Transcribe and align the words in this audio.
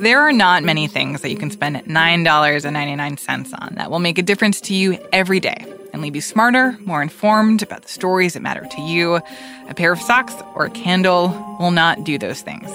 There 0.00 0.20
are 0.20 0.32
not 0.32 0.62
many 0.62 0.86
things 0.86 1.22
that 1.22 1.30
you 1.30 1.36
can 1.36 1.50
spend 1.50 1.76
$9.99 1.76 3.60
on 3.60 3.74
that 3.74 3.90
will 3.90 3.98
make 3.98 4.16
a 4.16 4.22
difference 4.22 4.60
to 4.62 4.74
you 4.74 4.96
every 5.12 5.40
day 5.40 5.66
and 5.92 6.00
leave 6.00 6.14
you 6.14 6.22
smarter, 6.22 6.78
more 6.84 7.02
informed 7.02 7.62
about 7.62 7.82
the 7.82 7.88
stories 7.88 8.34
that 8.34 8.42
matter 8.42 8.64
to 8.70 8.80
you. 8.80 9.16
A 9.68 9.74
pair 9.74 9.92
of 9.92 10.00
socks 10.00 10.34
or 10.54 10.66
a 10.66 10.70
candle 10.70 11.28
will 11.58 11.72
not 11.72 12.04
do 12.04 12.16
those 12.16 12.42
things. 12.42 12.70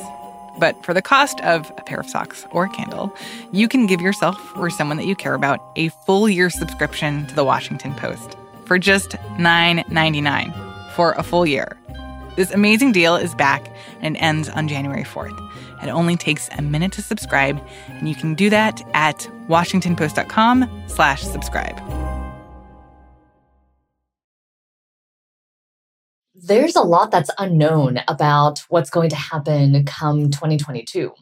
But 0.59 0.85
for 0.85 0.93
the 0.93 1.01
cost 1.01 1.39
of 1.41 1.71
a 1.77 1.81
pair 1.81 1.99
of 1.99 2.09
socks 2.09 2.45
or 2.51 2.65
a 2.65 2.69
candle, 2.69 3.15
you 3.53 3.69
can 3.69 3.87
give 3.87 4.01
yourself 4.01 4.37
or 4.57 4.69
someone 4.69 4.97
that 4.97 5.05
you 5.05 5.15
care 5.15 5.33
about 5.33 5.61
a 5.77 5.89
full 6.05 6.27
year 6.27 6.49
subscription 6.49 7.25
to 7.27 7.35
the 7.35 7.45
Washington 7.45 7.93
Post 7.95 8.35
for 8.65 8.77
just 8.77 9.11
$9.99 9.37 10.93
for 10.93 11.13
a 11.13 11.23
full 11.23 11.45
year. 11.45 11.77
This 12.35 12.51
amazing 12.51 12.91
deal 12.91 13.15
is 13.15 13.33
back 13.33 13.73
and 14.01 14.17
ends 14.17 14.49
on 14.49 14.67
January 14.67 15.03
4th. 15.03 15.39
It 15.81 15.87
only 15.87 16.17
takes 16.17 16.49
a 16.57 16.61
minute 16.61 16.91
to 16.93 17.01
subscribe, 17.01 17.61
and 17.87 18.09
you 18.09 18.15
can 18.15 18.35
do 18.35 18.49
that 18.49 18.81
at 18.93 19.29
washingtonpost.com 19.47 20.83
slash 20.87 21.23
subscribe. 21.23 21.79
There's 26.33 26.75
a 26.75 26.81
lot 26.81 27.09
that's 27.11 27.31
unknown 27.39 28.01
about 28.07 28.59
what's 28.67 28.89
going 28.89 29.09
to 29.11 29.15
happen 29.15 29.85
come 29.85 30.29
2022. 30.29 31.13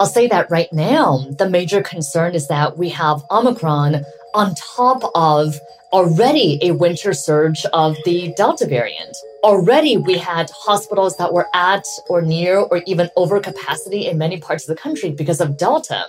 I'll 0.00 0.06
say 0.06 0.28
that 0.28 0.50
right 0.50 0.72
now, 0.72 1.26
the 1.38 1.50
major 1.50 1.82
concern 1.82 2.34
is 2.34 2.48
that 2.48 2.78
we 2.78 2.88
have 2.90 3.22
Omicron 3.30 4.04
on 4.34 4.54
top 4.54 5.10
of 5.14 5.58
already 5.92 6.58
a 6.62 6.72
winter 6.72 7.12
surge 7.12 7.64
of 7.72 7.96
the 8.04 8.32
Delta 8.36 8.66
variant. 8.66 9.16
Already, 9.42 9.96
we 9.96 10.18
had 10.18 10.50
hospitals 10.50 11.16
that 11.16 11.32
were 11.32 11.48
at 11.54 11.84
or 12.08 12.22
near 12.22 12.58
or 12.58 12.82
even 12.86 13.10
over 13.16 13.40
capacity 13.40 14.06
in 14.06 14.18
many 14.18 14.38
parts 14.38 14.68
of 14.68 14.76
the 14.76 14.80
country 14.80 15.10
because 15.10 15.40
of 15.40 15.56
Delta. 15.56 16.06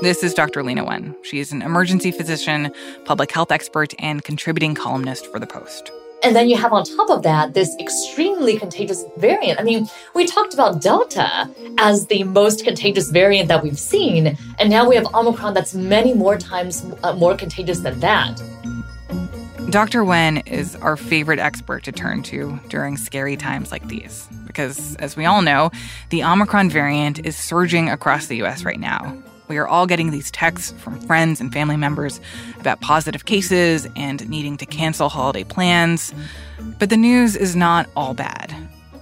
This 0.00 0.22
is 0.22 0.34
Dr. 0.34 0.62
Leana 0.62 0.86
Wen. 0.86 1.16
She 1.22 1.40
is 1.40 1.50
an 1.50 1.62
emergency 1.62 2.12
physician, 2.12 2.72
public 3.04 3.32
health 3.32 3.50
expert, 3.50 3.94
and 3.98 4.22
contributing 4.22 4.74
columnist 4.74 5.26
for 5.26 5.40
The 5.40 5.46
Post. 5.46 5.90
And 6.22 6.34
then 6.34 6.48
you 6.48 6.56
have 6.56 6.72
on 6.72 6.84
top 6.84 7.10
of 7.10 7.22
that 7.22 7.54
this 7.54 7.74
extremely 7.78 8.58
contagious 8.58 9.04
variant. 9.18 9.60
I 9.60 9.62
mean, 9.62 9.86
we 10.14 10.26
talked 10.26 10.52
about 10.52 10.82
Delta 10.82 11.48
as 11.78 12.06
the 12.08 12.24
most 12.24 12.64
contagious 12.64 13.10
variant 13.10 13.48
that 13.48 13.62
we've 13.62 13.78
seen, 13.78 14.36
and 14.58 14.68
now 14.68 14.88
we 14.88 14.96
have 14.96 15.06
Omicron 15.14 15.54
that's 15.54 15.74
many 15.74 16.14
more 16.14 16.36
times 16.36 16.84
uh, 17.04 17.14
more 17.14 17.36
contagious 17.36 17.80
than 17.80 18.00
that. 18.00 18.42
Dr. 19.70 20.02
Wen 20.02 20.38
is 20.38 20.76
our 20.76 20.96
favorite 20.96 21.38
expert 21.38 21.84
to 21.84 21.92
turn 21.92 22.22
to 22.24 22.58
during 22.68 22.96
scary 22.96 23.36
times 23.36 23.70
like 23.70 23.86
these, 23.86 24.26
because 24.46 24.96
as 24.96 25.16
we 25.16 25.24
all 25.24 25.42
know, 25.42 25.70
the 26.10 26.24
Omicron 26.24 26.70
variant 26.70 27.24
is 27.24 27.36
surging 27.36 27.90
across 27.90 28.26
the 28.26 28.42
US 28.42 28.64
right 28.64 28.80
now. 28.80 29.16
We 29.48 29.56
are 29.56 29.66
all 29.66 29.86
getting 29.86 30.10
these 30.10 30.30
texts 30.30 30.72
from 30.78 31.00
friends 31.00 31.40
and 31.40 31.52
family 31.52 31.76
members 31.76 32.20
about 32.60 32.80
positive 32.80 33.24
cases 33.24 33.88
and 33.96 34.28
needing 34.28 34.58
to 34.58 34.66
cancel 34.66 35.08
holiday 35.08 35.44
plans. 35.44 36.12
But 36.78 36.90
the 36.90 36.96
news 36.96 37.34
is 37.34 37.56
not 37.56 37.88
all 37.96 38.12
bad. 38.12 38.54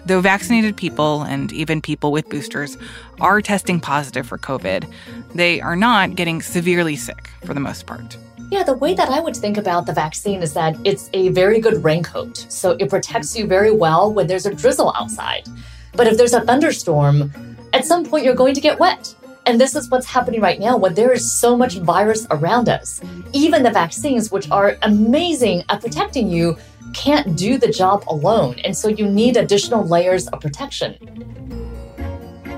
Though 0.07 0.21
vaccinated 0.21 0.77
people 0.77 1.23
and 1.23 1.53
even 1.53 1.83
people 1.83 2.13
with 2.13 2.31
boosters 2.31 2.79
are 3.21 3.43
testing 3.43 3.81
positive 3.81 4.25
for 4.25 4.39
COVID, 4.39 4.89
they 5.35 5.61
are 5.61 5.75
not 5.75 6.15
getting 6.15 6.41
severely 6.41 6.95
sick 6.95 7.29
for 7.45 7.53
the 7.53 7.61
most 7.61 7.87
part. 7.87 8.17
Yeah, 8.53 8.63
the 8.63 8.75
way 8.75 8.95
that 8.95 9.09
I 9.09 9.19
would 9.19 9.35
think 9.35 9.57
about 9.57 9.87
the 9.87 9.93
vaccine 9.93 10.41
is 10.43 10.55
that 10.55 10.77
it's 10.85 11.11
a 11.13 11.31
very 11.31 11.59
good 11.59 11.83
raincoat. 11.83 12.47
So 12.49 12.77
it 12.79 12.89
protects 12.89 13.37
you 13.37 13.49
very 13.49 13.73
well 13.73 14.13
when 14.13 14.29
there's 14.29 14.47
a 14.47 14.55
drizzle 14.55 14.93
outside. 14.95 15.49
But 15.95 16.07
if 16.07 16.17
there's 16.17 16.35
a 16.35 16.43
thunderstorm, 16.43 17.33
at 17.73 17.85
some 17.85 18.05
point 18.05 18.25
you're 18.25 18.37
going 18.37 18.55
to 18.55 18.61
get 18.61 18.79
wet. 18.79 19.13
And 19.47 19.61
this 19.61 19.77
is 19.77 19.89
what's 19.89 20.07
happening 20.07 20.41
right 20.41 20.59
now 20.59 20.77
when 20.77 20.95
there 20.95 21.13
is 21.13 21.33
so 21.33 21.57
much 21.57 21.77
virus 21.79 22.27
around 22.33 22.69
us. 22.69 23.01
Even 23.33 23.63
the 23.63 23.71
vaccines, 23.71 24.33
which 24.33 24.51
are 24.51 24.77
amazing 24.83 25.63
at 25.69 25.81
protecting 25.81 26.29
you, 26.29 26.57
can't 26.95 27.37
do 27.37 27.57
the 27.57 27.71
job 27.71 28.03
alone. 28.09 28.59
And 28.65 28.77
so 28.77 28.89
you 28.89 29.09
need 29.09 29.37
additional 29.37 29.87
layers 29.87 30.27
of 30.29 30.41
protection. 30.41 30.97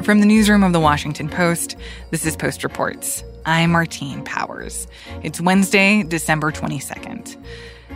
From 0.03 0.21
the 0.21 0.27
newsroom 0.27 0.65
of 0.65 0.73
the 0.73 0.81
Washington 0.81 1.29
Post, 1.29 1.77
this 2.11 2.25
is 2.25 2.37
Post 2.37 2.65
Reports. 2.65 3.23
I'm 3.45 3.73
Martine 3.73 4.25
Powers. 4.25 4.87
It's 5.23 5.43
Wednesday, 5.43 6.03
December 6.05 6.51
22nd. 6.51 7.37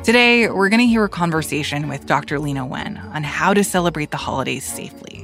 Today, 0.05 0.50
we're 0.50 0.69
going 0.69 0.81
to 0.81 0.87
hear 0.87 1.05
a 1.05 1.09
conversation 1.09 1.89
with 1.89 2.05
Dr. 2.05 2.39
Leana 2.39 2.69
Wen 2.69 2.99
on 3.15 3.22
how 3.22 3.55
to 3.55 3.65
celebrate 3.65 4.11
the 4.11 4.19
holidays 4.19 4.65
safely. 4.65 5.22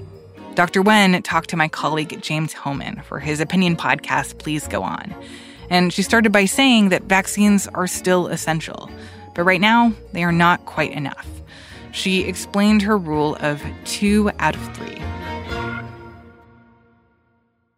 Dr. 0.59 0.83
Wen 0.83 1.23
talked 1.23 1.51
to 1.51 1.57
my 1.57 1.69
colleague 1.69 2.21
James 2.21 2.53
Hohmann 2.53 3.01
for 3.03 3.21
his 3.21 3.39
opinion 3.39 3.77
podcast, 3.77 4.39
Please 4.39 4.67
Go 4.67 4.83
On. 4.83 5.15
And 5.71 5.93
she 5.93 6.03
started 6.03 6.33
by 6.33 6.47
saying 6.47 6.89
that 6.89 7.05
vaccines 7.05 7.69
are 7.69 7.87
still 7.87 8.27
essential, 8.27 8.91
but 9.37 9.45
right 9.45 9.61
now 9.61 9.93
they 10.11 10.25
are 10.25 10.33
not 10.33 10.67
quite 10.67 10.91
enough. 10.91 11.29
She 11.93 12.23
explained 12.25 12.83
her 12.83 12.99
rule 12.99 13.37
of 13.39 13.63
two 13.85 14.33
out 14.41 14.57
of 14.57 14.75
three. 14.75 15.01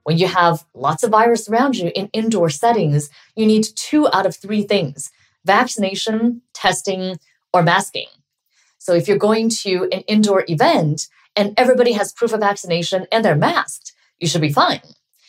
When 0.04 0.16
you 0.16 0.28
have 0.28 0.64
lots 0.72 1.02
of 1.02 1.10
virus 1.10 1.50
around 1.50 1.76
you 1.76 1.92
in 1.94 2.08
indoor 2.14 2.48
settings, 2.48 3.10
you 3.36 3.44
need 3.44 3.66
two 3.76 4.08
out 4.10 4.24
of 4.24 4.34
three 4.34 4.62
things 4.62 5.10
vaccination, 5.44 6.40
testing, 6.54 7.18
or 7.52 7.62
masking. 7.62 8.08
So 8.78 8.94
if 8.94 9.06
you're 9.06 9.18
going 9.18 9.50
to 9.64 9.86
an 9.92 10.00
indoor 10.08 10.46
event, 10.48 11.08
and 11.36 11.54
everybody 11.56 11.92
has 11.92 12.12
proof 12.12 12.32
of 12.32 12.40
vaccination 12.40 13.06
and 13.12 13.24
they're 13.24 13.36
masked, 13.36 13.92
you 14.18 14.28
should 14.28 14.40
be 14.40 14.52
fine. 14.52 14.82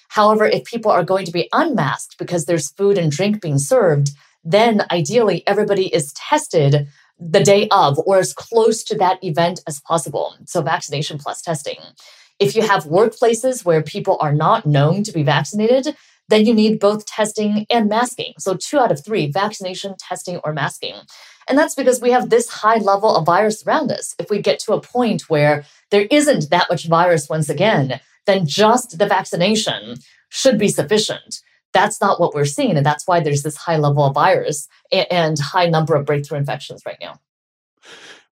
However, 0.09 0.45
if 0.45 0.65
people 0.65 0.91
are 0.91 1.03
going 1.03 1.25
to 1.25 1.31
be 1.31 1.47
unmasked 1.53 2.17
because 2.17 2.45
there's 2.45 2.71
food 2.71 2.97
and 2.97 3.11
drink 3.11 3.41
being 3.41 3.59
served, 3.59 4.11
then 4.43 4.81
ideally 4.91 5.43
everybody 5.47 5.93
is 5.93 6.11
tested 6.13 6.87
the 7.17 7.43
day 7.43 7.67
of 7.69 7.99
or 8.05 8.17
as 8.17 8.33
close 8.33 8.83
to 8.83 8.97
that 8.97 9.23
event 9.23 9.61
as 9.67 9.79
possible. 9.79 10.35
So, 10.45 10.61
vaccination 10.61 11.19
plus 11.19 11.41
testing. 11.41 11.77
If 12.39 12.55
you 12.55 12.63
have 12.63 12.85
workplaces 12.85 13.63
where 13.63 13.83
people 13.83 14.17
are 14.19 14.33
not 14.33 14.65
known 14.65 15.03
to 15.03 15.11
be 15.11 15.21
vaccinated, 15.21 15.95
then 16.27 16.45
you 16.45 16.53
need 16.53 16.79
both 16.79 17.05
testing 17.05 17.67
and 17.69 17.87
masking. 17.87 18.33
So, 18.39 18.55
two 18.55 18.79
out 18.79 18.91
of 18.91 19.05
three 19.05 19.31
vaccination, 19.31 19.95
testing, 19.99 20.37
or 20.43 20.51
masking. 20.51 20.95
And 21.51 21.59
that's 21.59 21.75
because 21.75 21.99
we 21.99 22.11
have 22.11 22.29
this 22.29 22.47
high 22.47 22.77
level 22.77 23.13
of 23.13 23.25
virus 23.25 23.67
around 23.67 23.91
us. 23.91 24.15
If 24.17 24.29
we 24.29 24.41
get 24.41 24.57
to 24.59 24.71
a 24.71 24.79
point 24.79 25.23
where 25.29 25.65
there 25.89 26.07
isn't 26.09 26.49
that 26.49 26.67
much 26.69 26.87
virus 26.87 27.27
once 27.27 27.49
again, 27.49 27.99
then 28.25 28.45
just 28.45 28.97
the 28.97 29.05
vaccination 29.05 29.97
should 30.29 30.57
be 30.57 30.69
sufficient. 30.69 31.41
That's 31.73 31.99
not 31.99 32.21
what 32.21 32.33
we're 32.33 32.45
seeing. 32.45 32.77
And 32.77 32.85
that's 32.85 33.05
why 33.05 33.19
there's 33.19 33.43
this 33.43 33.57
high 33.57 33.75
level 33.75 34.05
of 34.05 34.13
virus 34.13 34.69
and 34.93 35.37
high 35.37 35.67
number 35.67 35.93
of 35.93 36.05
breakthrough 36.05 36.37
infections 36.37 36.83
right 36.85 36.95
now. 37.01 37.19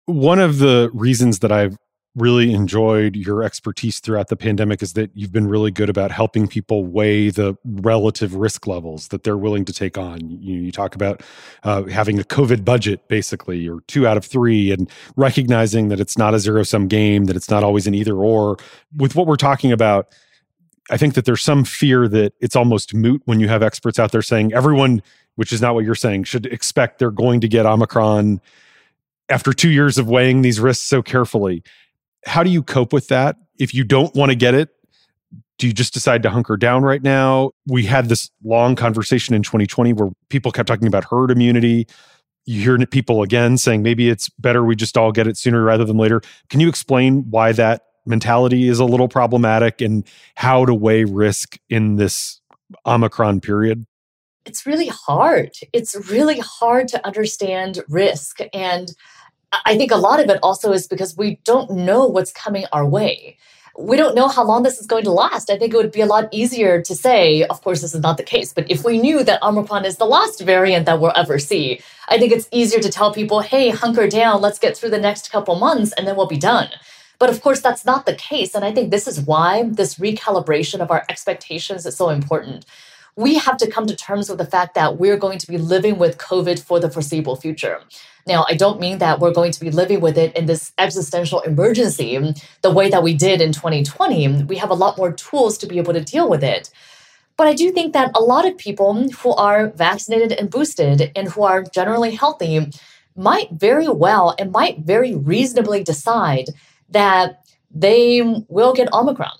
One 0.04 0.38
of 0.38 0.58
the 0.58 0.90
reasons 0.92 1.38
that 1.38 1.50
I've 1.50 1.78
really 2.16 2.54
enjoyed 2.54 3.14
your 3.14 3.42
expertise 3.42 4.00
throughout 4.00 4.28
the 4.28 4.36
pandemic 4.36 4.82
is 4.82 4.94
that 4.94 5.10
you've 5.14 5.32
been 5.32 5.46
really 5.46 5.70
good 5.70 5.90
about 5.90 6.10
helping 6.10 6.48
people 6.48 6.84
weigh 6.84 7.28
the 7.28 7.56
relative 7.64 8.34
risk 8.34 8.66
levels 8.66 9.08
that 9.08 9.22
they're 9.22 9.36
willing 9.36 9.66
to 9.66 9.72
take 9.72 9.98
on. 9.98 10.30
You, 10.30 10.60
you 10.60 10.72
talk 10.72 10.94
about 10.94 11.22
uh, 11.62 11.84
having 11.84 12.18
a 12.18 12.22
COVID 12.22 12.64
budget, 12.64 13.06
basically, 13.08 13.68
or 13.68 13.80
two 13.82 14.06
out 14.06 14.16
of 14.16 14.24
three, 14.24 14.72
and 14.72 14.90
recognizing 15.16 15.88
that 15.88 16.00
it's 16.00 16.16
not 16.16 16.32
a 16.32 16.38
zero 16.38 16.62
sum 16.62 16.88
game, 16.88 17.26
that 17.26 17.36
it's 17.36 17.50
not 17.50 17.62
always 17.62 17.86
an 17.86 17.94
either 17.94 18.16
or. 18.16 18.56
With 18.96 19.14
what 19.14 19.26
we're 19.26 19.36
talking 19.36 19.70
about, 19.70 20.08
I 20.90 20.96
think 20.96 21.14
that 21.14 21.26
there's 21.26 21.42
some 21.42 21.64
fear 21.64 22.08
that 22.08 22.32
it's 22.40 22.56
almost 22.56 22.94
moot 22.94 23.20
when 23.26 23.40
you 23.40 23.48
have 23.48 23.62
experts 23.62 23.98
out 23.98 24.12
there 24.12 24.22
saying 24.22 24.54
everyone, 24.54 25.02
which 25.34 25.52
is 25.52 25.60
not 25.60 25.74
what 25.74 25.84
you're 25.84 25.94
saying, 25.94 26.24
should 26.24 26.46
expect 26.46 26.98
they're 26.98 27.10
going 27.10 27.40
to 27.42 27.48
get 27.48 27.66
Omicron 27.66 28.40
after 29.28 29.52
two 29.52 29.70
years 29.70 29.98
of 29.98 30.08
weighing 30.08 30.40
these 30.40 30.60
risks 30.60 30.84
so 30.84 31.02
carefully 31.02 31.62
how 32.26 32.42
do 32.42 32.50
you 32.50 32.62
cope 32.62 32.92
with 32.92 33.08
that? 33.08 33.36
If 33.58 33.72
you 33.72 33.84
don't 33.84 34.14
want 34.14 34.30
to 34.30 34.36
get 34.36 34.54
it, 34.54 34.70
do 35.58 35.66
you 35.66 35.72
just 35.72 35.94
decide 35.94 36.22
to 36.24 36.30
hunker 36.30 36.56
down 36.56 36.82
right 36.82 37.02
now? 37.02 37.52
We 37.66 37.84
had 37.84 38.08
this 38.08 38.30
long 38.44 38.76
conversation 38.76 39.34
in 39.34 39.42
2020 39.42 39.94
where 39.94 40.10
people 40.28 40.52
kept 40.52 40.68
talking 40.68 40.86
about 40.86 41.04
herd 41.04 41.30
immunity. 41.30 41.86
You 42.44 42.60
hear 42.60 42.86
people 42.86 43.22
again 43.22 43.56
saying 43.56 43.82
maybe 43.82 44.10
it's 44.10 44.28
better 44.28 44.64
we 44.64 44.76
just 44.76 44.96
all 44.98 45.12
get 45.12 45.26
it 45.26 45.36
sooner 45.36 45.62
rather 45.62 45.84
than 45.84 45.96
later. 45.96 46.20
Can 46.50 46.60
you 46.60 46.68
explain 46.68 47.24
why 47.30 47.52
that 47.52 47.86
mentality 48.04 48.68
is 48.68 48.78
a 48.78 48.84
little 48.84 49.08
problematic 49.08 49.80
and 49.80 50.06
how 50.36 50.64
to 50.64 50.74
weigh 50.74 51.04
risk 51.04 51.58
in 51.70 51.96
this 51.96 52.40
Omicron 52.84 53.40
period? 53.40 53.86
It's 54.44 54.64
really 54.64 54.88
hard. 54.88 55.50
It's 55.72 55.96
really 56.10 56.38
hard 56.38 56.86
to 56.88 57.04
understand 57.04 57.80
risk. 57.88 58.38
And 58.52 58.94
I 59.52 59.76
think 59.76 59.90
a 59.90 59.96
lot 59.96 60.20
of 60.20 60.28
it 60.28 60.38
also 60.42 60.72
is 60.72 60.86
because 60.86 61.16
we 61.16 61.36
don't 61.44 61.70
know 61.70 62.06
what's 62.06 62.32
coming 62.32 62.64
our 62.72 62.86
way. 62.86 63.38
We 63.78 63.96
don't 63.96 64.14
know 64.14 64.28
how 64.28 64.42
long 64.42 64.62
this 64.62 64.78
is 64.78 64.86
going 64.86 65.04
to 65.04 65.12
last. 65.12 65.50
I 65.50 65.58
think 65.58 65.74
it 65.74 65.76
would 65.76 65.92
be 65.92 66.00
a 66.00 66.06
lot 66.06 66.28
easier 66.32 66.80
to 66.80 66.94
say, 66.94 67.44
of 67.44 67.62
course, 67.62 67.82
this 67.82 67.94
is 67.94 68.00
not 68.00 68.16
the 68.16 68.22
case, 68.22 68.52
but 68.52 68.70
if 68.70 68.84
we 68.84 68.98
knew 68.98 69.22
that 69.22 69.42
Omicron 69.42 69.84
is 69.84 69.98
the 69.98 70.06
last 70.06 70.40
variant 70.40 70.86
that 70.86 70.98
we'll 70.98 71.12
ever 71.14 71.38
see, 71.38 71.80
I 72.08 72.18
think 72.18 72.32
it's 72.32 72.48
easier 72.50 72.80
to 72.80 72.88
tell 72.88 73.12
people, 73.12 73.40
hey, 73.40 73.68
hunker 73.68 74.08
down, 74.08 74.40
let's 74.40 74.58
get 74.58 74.76
through 74.76 74.90
the 74.90 74.98
next 74.98 75.30
couple 75.30 75.56
months, 75.56 75.92
and 75.92 76.06
then 76.06 76.16
we'll 76.16 76.26
be 76.26 76.38
done. 76.38 76.70
But 77.18 77.30
of 77.30 77.42
course, 77.42 77.60
that's 77.60 77.84
not 77.84 78.06
the 78.06 78.14
case. 78.14 78.54
And 78.54 78.64
I 78.64 78.72
think 78.72 78.90
this 78.90 79.06
is 79.06 79.20
why 79.20 79.64
this 79.64 79.96
recalibration 79.96 80.80
of 80.80 80.90
our 80.90 81.04
expectations 81.08 81.84
is 81.84 81.96
so 81.96 82.08
important. 82.08 82.64
We 83.14 83.36
have 83.36 83.56
to 83.58 83.70
come 83.70 83.86
to 83.86 83.96
terms 83.96 84.28
with 84.28 84.38
the 84.38 84.46
fact 84.46 84.74
that 84.74 84.98
we're 84.98 85.16
going 85.16 85.38
to 85.38 85.46
be 85.46 85.58
living 85.58 85.98
with 85.98 86.18
COVID 86.18 86.60
for 86.60 86.78
the 86.80 86.90
foreseeable 86.90 87.36
future. 87.36 87.80
Now, 88.26 88.44
I 88.48 88.54
don't 88.54 88.80
mean 88.80 88.98
that 88.98 89.20
we're 89.20 89.32
going 89.32 89.52
to 89.52 89.60
be 89.60 89.70
living 89.70 90.00
with 90.00 90.18
it 90.18 90.36
in 90.36 90.46
this 90.46 90.72
existential 90.78 91.40
emergency 91.42 92.34
the 92.62 92.70
way 92.72 92.90
that 92.90 93.04
we 93.04 93.14
did 93.14 93.40
in 93.40 93.52
2020. 93.52 94.44
We 94.44 94.56
have 94.56 94.70
a 94.70 94.74
lot 94.74 94.98
more 94.98 95.12
tools 95.12 95.56
to 95.58 95.66
be 95.66 95.78
able 95.78 95.92
to 95.92 96.00
deal 96.00 96.28
with 96.28 96.42
it. 96.42 96.70
But 97.36 97.46
I 97.46 97.54
do 97.54 97.70
think 97.70 97.92
that 97.92 98.10
a 98.16 98.20
lot 98.20 98.46
of 98.46 98.58
people 98.58 99.08
who 99.10 99.32
are 99.34 99.68
vaccinated 99.68 100.32
and 100.32 100.50
boosted 100.50 101.12
and 101.14 101.28
who 101.28 101.44
are 101.44 101.62
generally 101.62 102.14
healthy 102.14 102.72
might 103.14 103.52
very 103.52 103.88
well 103.88 104.34
and 104.38 104.50
might 104.50 104.80
very 104.80 105.14
reasonably 105.14 105.84
decide 105.84 106.46
that 106.88 107.44
they 107.70 108.22
will 108.48 108.72
get 108.72 108.92
Omicron 108.92 109.38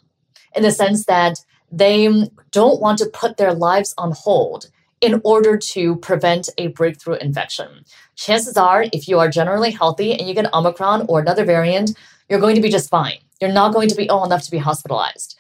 in 0.54 0.62
the 0.62 0.70
sense 0.70 1.06
that 1.06 1.38
they 1.72 2.30
don't 2.52 2.80
want 2.80 2.98
to 2.98 3.06
put 3.06 3.36
their 3.36 3.52
lives 3.52 3.94
on 3.98 4.12
hold 4.12 4.70
in 5.00 5.20
order 5.25 5.56
to 5.58 5.96
prevent 5.96 6.48
a 6.58 6.69
breakthrough 6.69 7.14
infection. 7.14 7.84
Chances 8.14 8.56
are, 8.56 8.87
if 8.93 9.08
you 9.08 9.19
are 9.19 9.28
generally 9.28 9.70
healthy 9.70 10.12
and 10.12 10.26
you 10.26 10.34
get 10.34 10.52
Omicron 10.54 11.06
or 11.08 11.20
another 11.20 11.44
variant, 11.44 11.96
you're 12.28 12.40
going 12.40 12.56
to 12.56 12.62
be 12.62 12.70
just 12.70 12.88
fine. 12.88 13.19
You're 13.40 13.52
not 13.52 13.75
going 13.75 13.88
to 13.88 13.94
be 13.94 14.04
ill 14.04 14.25
enough 14.25 14.43
to 14.44 14.50
be 14.50 14.58
hospitalized 14.58 15.37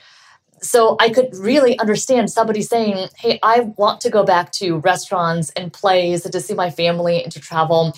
so 0.62 0.96
I 1.00 1.10
could 1.10 1.34
really 1.34 1.78
understand 1.78 2.30
somebody 2.30 2.62
saying, 2.62 3.08
Hey, 3.16 3.38
I 3.42 3.60
want 3.76 4.00
to 4.02 4.10
go 4.10 4.24
back 4.24 4.52
to 4.52 4.78
restaurants 4.78 5.50
and 5.50 5.72
plays 5.72 6.24
and 6.24 6.32
to 6.32 6.40
see 6.40 6.54
my 6.54 6.70
family 6.70 7.22
and 7.22 7.32
to 7.32 7.40
travel. 7.40 7.94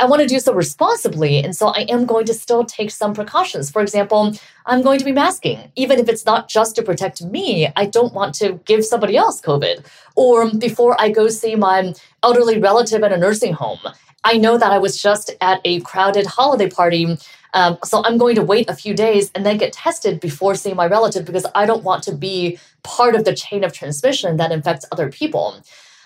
I 0.00 0.06
want 0.06 0.22
to 0.22 0.26
do 0.26 0.40
so 0.40 0.52
responsibly. 0.52 1.38
And 1.44 1.54
so 1.54 1.68
I 1.68 1.80
am 1.82 2.06
going 2.06 2.26
to 2.26 2.34
still 2.34 2.64
take 2.64 2.90
some 2.90 3.14
precautions. 3.14 3.70
For 3.70 3.82
example, 3.82 4.32
I'm 4.66 4.82
going 4.82 4.98
to 4.98 5.04
be 5.04 5.12
masking, 5.12 5.70
even 5.76 5.98
if 5.98 6.08
it's 6.08 6.26
not 6.26 6.48
just 6.48 6.74
to 6.76 6.82
protect 6.82 7.22
me. 7.22 7.68
I 7.76 7.86
don't 7.86 8.14
want 8.14 8.34
to 8.36 8.54
give 8.64 8.84
somebody 8.84 9.16
else 9.16 9.40
COVID. 9.40 9.84
Or 10.16 10.50
before 10.54 11.00
I 11.00 11.10
go 11.10 11.28
see 11.28 11.54
my 11.54 11.94
elderly 12.22 12.58
relative 12.58 13.02
at 13.02 13.12
a 13.12 13.18
nursing 13.18 13.52
home, 13.52 13.80
I 14.24 14.38
know 14.38 14.58
that 14.58 14.72
I 14.72 14.78
was 14.78 15.00
just 15.00 15.30
at 15.40 15.60
a 15.64 15.80
crowded 15.80 16.26
holiday 16.26 16.68
party 16.68 17.16
um, 17.54 17.78
so 17.84 18.02
I'm 18.04 18.18
going 18.18 18.36
to 18.36 18.42
wait 18.42 18.68
a 18.70 18.76
few 18.76 18.94
days 18.94 19.30
and 19.34 19.44
then 19.44 19.58
get 19.58 19.72
tested 19.72 20.20
before 20.20 20.54
seeing 20.54 20.76
my 20.76 20.86
relative 20.86 21.24
because 21.24 21.46
I 21.54 21.66
don't 21.66 21.82
want 21.82 22.02
to 22.04 22.14
be 22.14 22.58
part 22.82 23.14
of 23.14 23.24
the 23.24 23.34
chain 23.34 23.64
of 23.64 23.72
transmission 23.72 24.36
that 24.36 24.52
infects 24.52 24.84
other 24.92 25.10
people. 25.10 25.56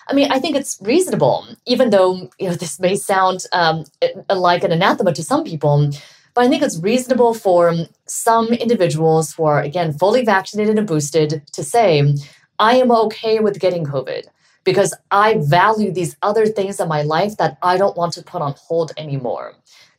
I 0.07 0.13
mean, 0.13 0.31
I 0.31 0.39
think 0.39 0.55
it's 0.55 0.77
reasonable, 0.81 1.47
even 1.65 1.89
though 1.89 2.29
you 2.39 2.49
know 2.49 2.55
this 2.63 2.79
may 2.79 2.95
sound 2.95 3.45
um, 3.51 3.85
like 4.29 4.63
an 4.63 4.71
anathema 4.71 5.13
to 5.13 5.23
some 5.23 5.43
people. 5.43 5.91
But 6.33 6.43
I 6.43 6.49
think 6.49 6.63
it's 6.63 6.79
reasonable 6.79 7.33
for 7.33 7.73
some 8.07 8.47
individuals 8.47 9.33
who 9.33 9.45
are, 9.45 9.61
again, 9.61 9.93
fully 9.93 10.25
vaccinated 10.25 10.77
and 10.77 10.85
boosted 10.85 11.41
to 11.53 11.63
say, 11.63 12.13
I 12.59 12.75
am 12.75 12.91
okay 12.91 13.39
with 13.39 13.57
getting 13.59 13.85
COVID 13.85 14.25
because 14.65 14.93
I 15.11 15.37
value 15.39 15.93
these 15.93 16.17
other 16.21 16.45
things 16.45 16.81
in 16.81 16.89
my 16.89 17.03
life 17.03 17.37
that 17.37 17.57
I 17.61 17.77
don't 17.77 17.95
want 17.95 18.11
to 18.13 18.21
put 18.21 18.41
on 18.41 18.53
hold 18.57 18.91
anymore. 18.97 19.53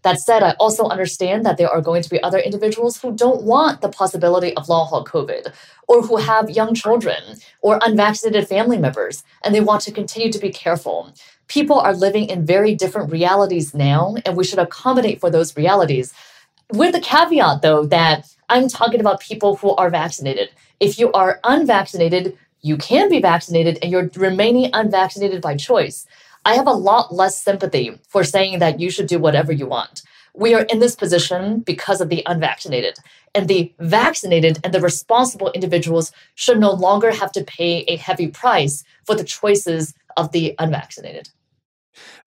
That 0.06 0.20
said, 0.20 0.44
I 0.44 0.52
also 0.60 0.84
understand 0.84 1.44
that 1.44 1.56
there 1.56 1.68
are 1.68 1.80
going 1.80 2.00
to 2.00 2.08
be 2.08 2.22
other 2.22 2.38
individuals 2.38 2.96
who 3.02 3.12
don't 3.12 3.42
want 3.42 3.80
the 3.80 3.88
possibility 3.88 4.54
of 4.54 4.68
long 4.68 4.86
haul 4.86 5.04
COVID, 5.04 5.52
or 5.88 6.02
who 6.02 6.18
have 6.18 6.48
young 6.48 6.74
children 6.74 7.20
or 7.60 7.80
unvaccinated 7.82 8.46
family 8.46 8.78
members, 8.78 9.24
and 9.42 9.52
they 9.52 9.60
want 9.60 9.80
to 9.82 9.90
continue 9.90 10.30
to 10.30 10.38
be 10.38 10.50
careful. 10.50 11.12
People 11.48 11.80
are 11.80 11.92
living 11.92 12.28
in 12.28 12.46
very 12.46 12.72
different 12.72 13.10
realities 13.10 13.74
now, 13.74 14.14
and 14.24 14.36
we 14.36 14.44
should 14.44 14.60
accommodate 14.60 15.20
for 15.20 15.28
those 15.28 15.56
realities. 15.56 16.14
With 16.72 16.92
the 16.92 17.00
caveat, 17.00 17.62
though, 17.62 17.84
that 17.86 18.32
I'm 18.48 18.68
talking 18.68 19.00
about 19.00 19.18
people 19.18 19.56
who 19.56 19.74
are 19.74 19.90
vaccinated. 19.90 20.50
If 20.78 21.00
you 21.00 21.10
are 21.14 21.40
unvaccinated, 21.42 22.38
you 22.62 22.76
can 22.76 23.08
be 23.08 23.20
vaccinated 23.20 23.80
and 23.82 23.90
you're 23.90 24.08
remaining 24.14 24.70
unvaccinated 24.72 25.42
by 25.42 25.56
choice. 25.56 26.06
I 26.46 26.54
have 26.54 26.68
a 26.68 26.72
lot 26.72 27.12
less 27.12 27.42
sympathy 27.42 27.98
for 28.06 28.22
saying 28.22 28.60
that 28.60 28.78
you 28.78 28.88
should 28.88 29.08
do 29.08 29.18
whatever 29.18 29.52
you 29.52 29.66
want. 29.66 30.02
We 30.32 30.54
are 30.54 30.62
in 30.62 30.78
this 30.78 30.94
position 30.94 31.58
because 31.58 32.00
of 32.00 32.08
the 32.08 32.22
unvaccinated. 32.24 32.98
And 33.34 33.48
the 33.48 33.74
vaccinated 33.80 34.60
and 34.62 34.72
the 34.72 34.80
responsible 34.80 35.50
individuals 35.50 36.12
should 36.36 36.60
no 36.60 36.70
longer 36.70 37.10
have 37.10 37.32
to 37.32 37.42
pay 37.42 37.80
a 37.88 37.96
heavy 37.96 38.28
price 38.28 38.84
for 39.04 39.16
the 39.16 39.24
choices 39.24 39.92
of 40.16 40.30
the 40.30 40.54
unvaccinated. 40.60 41.30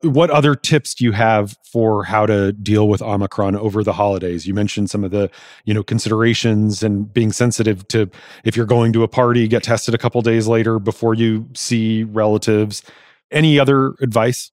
What 0.01 0.31
other 0.31 0.53
tips 0.53 0.95
do 0.95 1.05
you 1.05 1.13
have 1.13 1.55
for 1.63 2.03
how 2.03 2.25
to 2.25 2.51
deal 2.51 2.89
with 2.89 3.01
Omicron 3.01 3.55
over 3.55 3.85
the 3.85 3.93
holidays? 3.93 4.45
You 4.45 4.53
mentioned 4.53 4.89
some 4.89 5.05
of 5.05 5.11
the, 5.11 5.31
you 5.63 5.73
know, 5.73 5.83
considerations 5.83 6.83
and 6.83 7.13
being 7.13 7.31
sensitive 7.31 7.87
to 7.89 8.09
if 8.43 8.57
you're 8.57 8.65
going 8.65 8.91
to 8.93 9.03
a 9.03 9.07
party, 9.07 9.47
get 9.47 9.63
tested 9.63 9.93
a 9.93 9.97
couple 9.97 10.21
days 10.21 10.45
later 10.45 10.77
before 10.77 11.13
you 11.13 11.47
see 11.53 12.03
relatives. 12.03 12.83
Any 13.31 13.59
other 13.59 13.95
advice? 14.01 14.51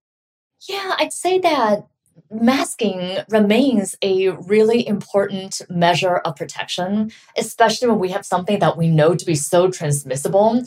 Yeah, 0.69 0.94
I'd 0.99 1.12
say 1.12 1.38
that 1.38 1.87
masking 2.31 3.19
remains 3.28 3.94
a 4.02 4.31
really 4.31 4.87
important 4.87 5.62
measure 5.69 6.17
of 6.19 6.37
protection, 6.37 7.12
especially 7.37 7.88
when 7.88 7.99
we 7.99 8.11
have 8.11 8.26
something 8.26 8.58
that 8.58 8.76
we 8.76 8.88
know 8.88 9.14
to 9.14 9.26
be 9.26 9.34
so 9.34 9.70
transmissible. 9.70 10.62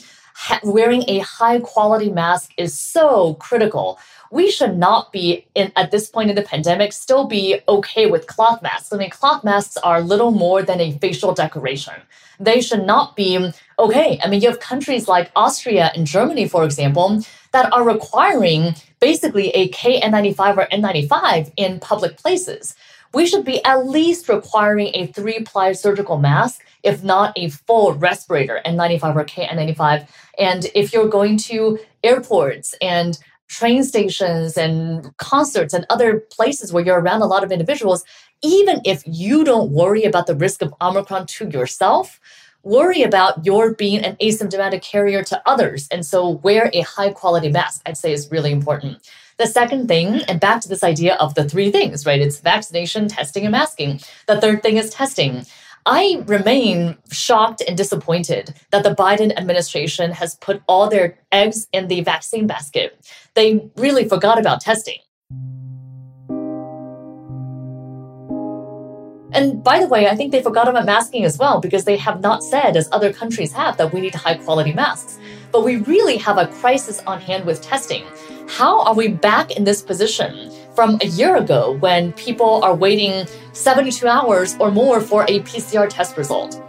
Wearing 0.63 1.03
a 1.07 1.19
high 1.19 1.59
quality 1.59 2.09
mask 2.09 2.51
is 2.57 2.77
so 2.77 3.35
critical. 3.35 3.99
We 4.31 4.51
should 4.51 4.77
not 4.77 5.11
be 5.11 5.47
in, 5.55 5.71
at 5.75 5.91
this 5.91 6.09
point 6.09 6.29
in 6.29 6.35
the 6.35 6.43
pandemic 6.43 6.93
still 6.93 7.25
be 7.25 7.59
okay 7.67 8.05
with 8.05 8.27
cloth 8.27 8.61
masks. 8.61 8.93
I 8.93 8.97
mean, 8.97 9.09
cloth 9.09 9.43
masks 9.43 9.77
are 9.77 10.01
little 10.01 10.31
more 10.31 10.61
than 10.61 10.79
a 10.79 10.91
facial 10.99 11.33
decoration. 11.33 11.95
They 12.39 12.61
should 12.61 12.85
not 12.85 13.15
be 13.15 13.51
okay. 13.77 14.19
I 14.23 14.29
mean, 14.29 14.41
you 14.41 14.49
have 14.49 14.59
countries 14.59 15.07
like 15.07 15.31
Austria 15.35 15.91
and 15.95 16.05
Germany, 16.05 16.47
for 16.47 16.63
example, 16.63 17.21
that 17.51 17.71
are 17.73 17.83
requiring 17.83 18.75
basically 18.99 19.49
a 19.49 19.69
KN95 19.69 20.57
or 20.57 20.67
N95 20.71 21.51
in 21.57 21.79
public 21.79 22.17
places. 22.17 22.75
We 23.13 23.25
should 23.25 23.43
be 23.43 23.63
at 23.65 23.87
least 23.87 24.29
requiring 24.29 24.91
a 24.93 25.07
three 25.07 25.39
ply 25.39 25.73
surgical 25.73 26.17
mask, 26.17 26.63
if 26.83 27.03
not 27.03 27.33
a 27.35 27.49
full 27.49 27.93
respirator 27.93 28.61
N95 28.65 29.15
or 29.15 29.25
KN95. 29.25 30.07
And 30.37 30.67
if 30.75 30.93
you're 30.93 31.07
going 31.07 31.37
to 31.37 31.79
airports 32.03 32.75
and 32.81 33.17
train 33.47 33.83
stations 33.83 34.57
and 34.57 35.15
concerts 35.17 35.73
and 35.73 35.85
other 35.89 36.19
places 36.31 36.71
where 36.71 36.85
you're 36.85 37.01
around 37.01 37.21
a 37.21 37.25
lot 37.25 37.43
of 37.43 37.51
individuals, 37.51 38.03
even 38.43 38.79
if 38.85 39.03
you 39.05 39.43
don't 39.43 39.71
worry 39.71 40.03
about 40.03 40.27
the 40.27 40.35
risk 40.35 40.61
of 40.61 40.73
Omicron 40.79 41.25
to 41.25 41.49
yourself, 41.49 42.19
worry 42.63 43.01
about 43.01 43.45
your 43.45 43.73
being 43.73 44.03
an 44.03 44.15
asymptomatic 44.17 44.81
carrier 44.81 45.23
to 45.23 45.41
others. 45.45 45.87
And 45.89 46.05
so 46.05 46.29
wear 46.29 46.69
a 46.73 46.81
high 46.81 47.11
quality 47.11 47.49
mask, 47.49 47.81
I'd 47.85 47.97
say 47.97 48.13
is 48.13 48.29
really 48.31 48.51
important. 48.51 48.99
The 49.39 49.47
second 49.47 49.87
thing, 49.87 50.21
and 50.23 50.37
back 50.37 50.59
to 50.61 50.67
this 50.67 50.83
idea 50.83 51.15
of 51.15 51.33
the 51.33 51.47
three 51.47 51.71
things, 51.71 52.05
right? 52.05 52.19
It's 52.19 52.41
vaccination, 52.41 53.07
testing, 53.07 53.45
and 53.45 53.53
masking. 53.53 54.01
The 54.27 54.39
third 54.41 54.61
thing 54.61 54.75
is 54.75 54.89
testing. 54.89 55.45
I 55.85 56.25
remain 56.27 56.97
shocked 57.09 57.61
and 57.65 57.77
disappointed 57.77 58.53
that 58.71 58.83
the 58.83 58.93
Biden 58.93 59.33
administration 59.37 60.11
has 60.11 60.35
put 60.35 60.61
all 60.67 60.89
their 60.89 61.17
eggs 61.31 61.67
in 61.71 61.87
the 61.87 62.01
vaccine 62.01 62.47
basket. 62.47 62.99
They 63.33 63.69
really 63.77 64.09
forgot 64.09 64.37
about 64.37 64.59
testing. 64.59 64.97
And 69.31 69.63
by 69.63 69.79
the 69.79 69.87
way, 69.87 70.07
I 70.07 70.17
think 70.17 70.33
they 70.33 70.43
forgot 70.43 70.67
about 70.67 70.85
masking 70.85 71.23
as 71.23 71.37
well 71.37 71.61
because 71.61 71.85
they 71.85 71.95
have 71.95 72.19
not 72.19 72.43
said, 72.43 72.75
as 72.75 72.89
other 72.91 73.13
countries 73.13 73.53
have, 73.53 73.77
that 73.77 73.93
we 73.93 74.01
need 74.01 74.15
high 74.15 74.35
quality 74.35 74.73
masks. 74.73 75.17
But 75.53 75.63
we 75.63 75.77
really 75.77 76.17
have 76.17 76.37
a 76.37 76.47
crisis 76.47 76.99
on 77.07 77.21
hand 77.21 77.45
with 77.45 77.61
testing. 77.61 78.03
How 78.59 78.81
are 78.81 78.93
we 78.93 79.07
back 79.07 79.51
in 79.51 79.63
this 79.63 79.81
position 79.81 80.51
from 80.75 80.97
a 81.01 81.05
year 81.05 81.37
ago 81.37 81.77
when 81.79 82.11
people 82.11 82.61
are 82.61 82.75
waiting 82.75 83.25
72 83.53 84.05
hours 84.05 84.57
or 84.59 84.69
more 84.69 84.99
for 84.99 85.23
a 85.29 85.39
PCR 85.39 85.87
test 85.87 86.17
result? 86.17 86.61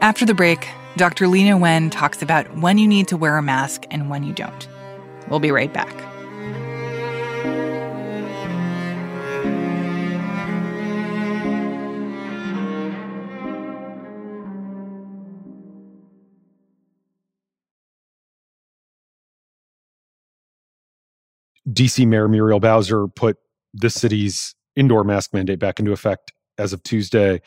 After 0.00 0.24
the 0.24 0.32
break, 0.32 0.68
Dr. 0.96 1.26
Leana 1.26 1.58
Wen 1.58 1.90
talks 1.90 2.22
about 2.22 2.56
when 2.58 2.78
you 2.78 2.86
need 2.86 3.08
to 3.08 3.16
wear 3.16 3.36
a 3.36 3.42
mask 3.42 3.84
and 3.90 4.08
when 4.08 4.22
you 4.22 4.32
don't. 4.32 4.68
We'll 5.28 5.40
be 5.40 5.50
right 5.50 5.72
back. 5.72 6.13
DC 21.68 22.06
Mayor 22.06 22.28
Muriel 22.28 22.60
Bowser 22.60 23.08
put 23.08 23.38
the 23.72 23.90
city's 23.90 24.54
indoor 24.76 25.04
mask 25.04 25.32
mandate 25.32 25.58
back 25.58 25.78
into 25.78 25.92
effect 25.92 26.32
as 26.58 26.72
of 26.72 26.82
Tuesday. 26.82 27.40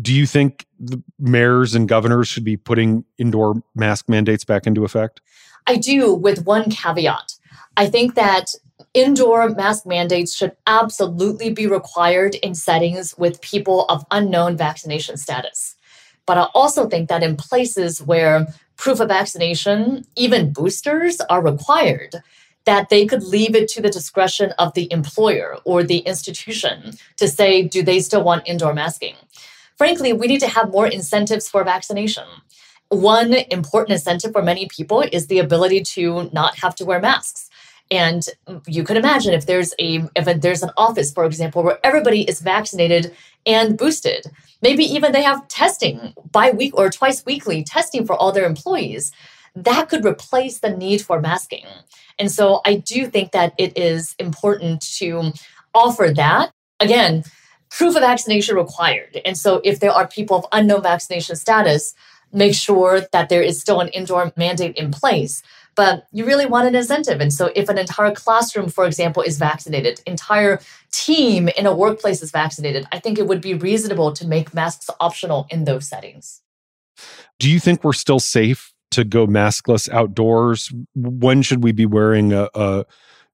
Do 0.00 0.12
you 0.14 0.26
think 0.26 0.66
the 0.78 1.02
mayors 1.18 1.74
and 1.74 1.88
governors 1.88 2.28
should 2.28 2.44
be 2.44 2.56
putting 2.56 3.04
indoor 3.18 3.62
mask 3.74 4.08
mandates 4.08 4.44
back 4.44 4.66
into 4.66 4.84
effect? 4.84 5.20
I 5.66 5.76
do, 5.76 6.14
with 6.14 6.44
one 6.46 6.70
caveat. 6.70 7.34
I 7.76 7.86
think 7.86 8.14
that 8.14 8.54
Indoor 8.94 9.50
mask 9.50 9.86
mandates 9.86 10.34
should 10.34 10.52
absolutely 10.66 11.50
be 11.50 11.66
required 11.66 12.34
in 12.36 12.54
settings 12.54 13.16
with 13.18 13.40
people 13.40 13.84
of 13.90 14.06
unknown 14.10 14.56
vaccination 14.56 15.16
status. 15.16 15.76
But 16.26 16.38
I 16.38 16.48
also 16.54 16.88
think 16.88 17.08
that 17.08 17.22
in 17.22 17.36
places 17.36 18.02
where 18.02 18.46
proof 18.76 19.00
of 19.00 19.08
vaccination, 19.08 20.04
even 20.16 20.52
boosters, 20.52 21.20
are 21.28 21.42
required, 21.42 22.16
that 22.66 22.88
they 22.88 23.06
could 23.06 23.22
leave 23.22 23.54
it 23.54 23.68
to 23.68 23.80
the 23.80 23.88
discretion 23.88 24.52
of 24.58 24.74
the 24.74 24.92
employer 24.92 25.56
or 25.64 25.82
the 25.82 25.98
institution 25.98 26.92
to 27.16 27.28
say, 27.28 27.62
do 27.62 27.82
they 27.82 28.00
still 28.00 28.22
want 28.22 28.46
indoor 28.46 28.74
masking? 28.74 29.14
Frankly, 29.78 30.12
we 30.12 30.26
need 30.26 30.40
to 30.40 30.48
have 30.48 30.70
more 30.70 30.86
incentives 30.86 31.48
for 31.48 31.64
vaccination. 31.64 32.24
One 32.88 33.34
important 33.50 33.92
incentive 33.92 34.32
for 34.32 34.42
many 34.42 34.68
people 34.68 35.00
is 35.00 35.26
the 35.26 35.38
ability 35.38 35.82
to 35.94 36.28
not 36.32 36.58
have 36.58 36.74
to 36.76 36.84
wear 36.84 37.00
masks. 37.00 37.48
And 37.90 38.28
you 38.66 38.82
could 38.82 38.96
imagine 38.96 39.32
if 39.32 39.46
there's 39.46 39.72
a 39.78 40.02
if 40.16 40.40
there's 40.40 40.62
an 40.64 40.70
office, 40.76 41.12
for 41.12 41.24
example, 41.24 41.62
where 41.62 41.78
everybody 41.84 42.22
is 42.22 42.40
vaccinated 42.40 43.14
and 43.44 43.78
boosted, 43.78 44.26
maybe 44.60 44.82
even 44.84 45.12
they 45.12 45.22
have 45.22 45.46
testing 45.46 46.14
by 46.32 46.50
week 46.50 46.76
or 46.76 46.90
twice 46.90 47.24
weekly 47.24 47.62
testing 47.62 48.04
for 48.04 48.16
all 48.16 48.32
their 48.32 48.46
employees, 48.46 49.12
that 49.56 49.88
could 49.88 50.04
replace 50.04 50.60
the 50.60 50.70
need 50.70 51.02
for 51.02 51.20
masking. 51.20 51.66
And 52.18 52.30
so 52.30 52.60
I 52.64 52.76
do 52.76 53.06
think 53.06 53.32
that 53.32 53.54
it 53.58 53.76
is 53.76 54.14
important 54.18 54.80
to 54.98 55.32
offer 55.74 56.12
that. 56.14 56.52
Again, 56.78 57.24
proof 57.70 57.96
of 57.96 58.02
vaccination 58.02 58.56
required. 58.56 59.20
And 59.24 59.36
so 59.36 59.60
if 59.64 59.80
there 59.80 59.92
are 59.92 60.06
people 60.06 60.38
of 60.38 60.46
unknown 60.52 60.82
vaccination 60.82 61.36
status, 61.36 61.94
make 62.32 62.54
sure 62.54 63.02
that 63.12 63.28
there 63.28 63.42
is 63.42 63.60
still 63.60 63.80
an 63.80 63.88
indoor 63.88 64.32
mandate 64.36 64.76
in 64.76 64.90
place 64.90 65.42
but 65.76 66.06
you 66.10 66.24
really 66.24 66.46
want 66.46 66.66
an 66.66 66.74
incentive. 66.74 67.20
And 67.20 67.32
so 67.32 67.52
if 67.54 67.68
an 67.68 67.78
entire 67.78 68.12
classroom, 68.12 68.68
for 68.68 68.86
example, 68.86 69.22
is 69.22 69.38
vaccinated, 69.38 70.00
entire 70.06 70.58
team 70.90 71.48
in 71.48 71.66
a 71.66 71.76
workplace 71.76 72.22
is 72.22 72.30
vaccinated, 72.30 72.86
I 72.90 72.98
think 72.98 73.18
it 73.18 73.26
would 73.28 73.42
be 73.42 73.54
reasonable 73.54 74.12
to 74.14 74.26
make 74.26 74.54
masks 74.54 74.90
optional 74.98 75.46
in 75.50 75.64
those 75.64 75.86
settings. 75.86 76.40
Do 77.38 77.50
you 77.50 77.60
think 77.60 77.84
we're 77.84 77.92
still 77.92 78.18
safe 78.18 78.72
to 78.92 79.04
go 79.04 79.26
maskless 79.26 79.88
outdoors? 79.90 80.72
When 80.94 81.42
should 81.42 81.62
we 81.62 81.72
be 81.72 81.86
wearing 81.86 82.32
a, 82.32 82.48
a 82.54 82.84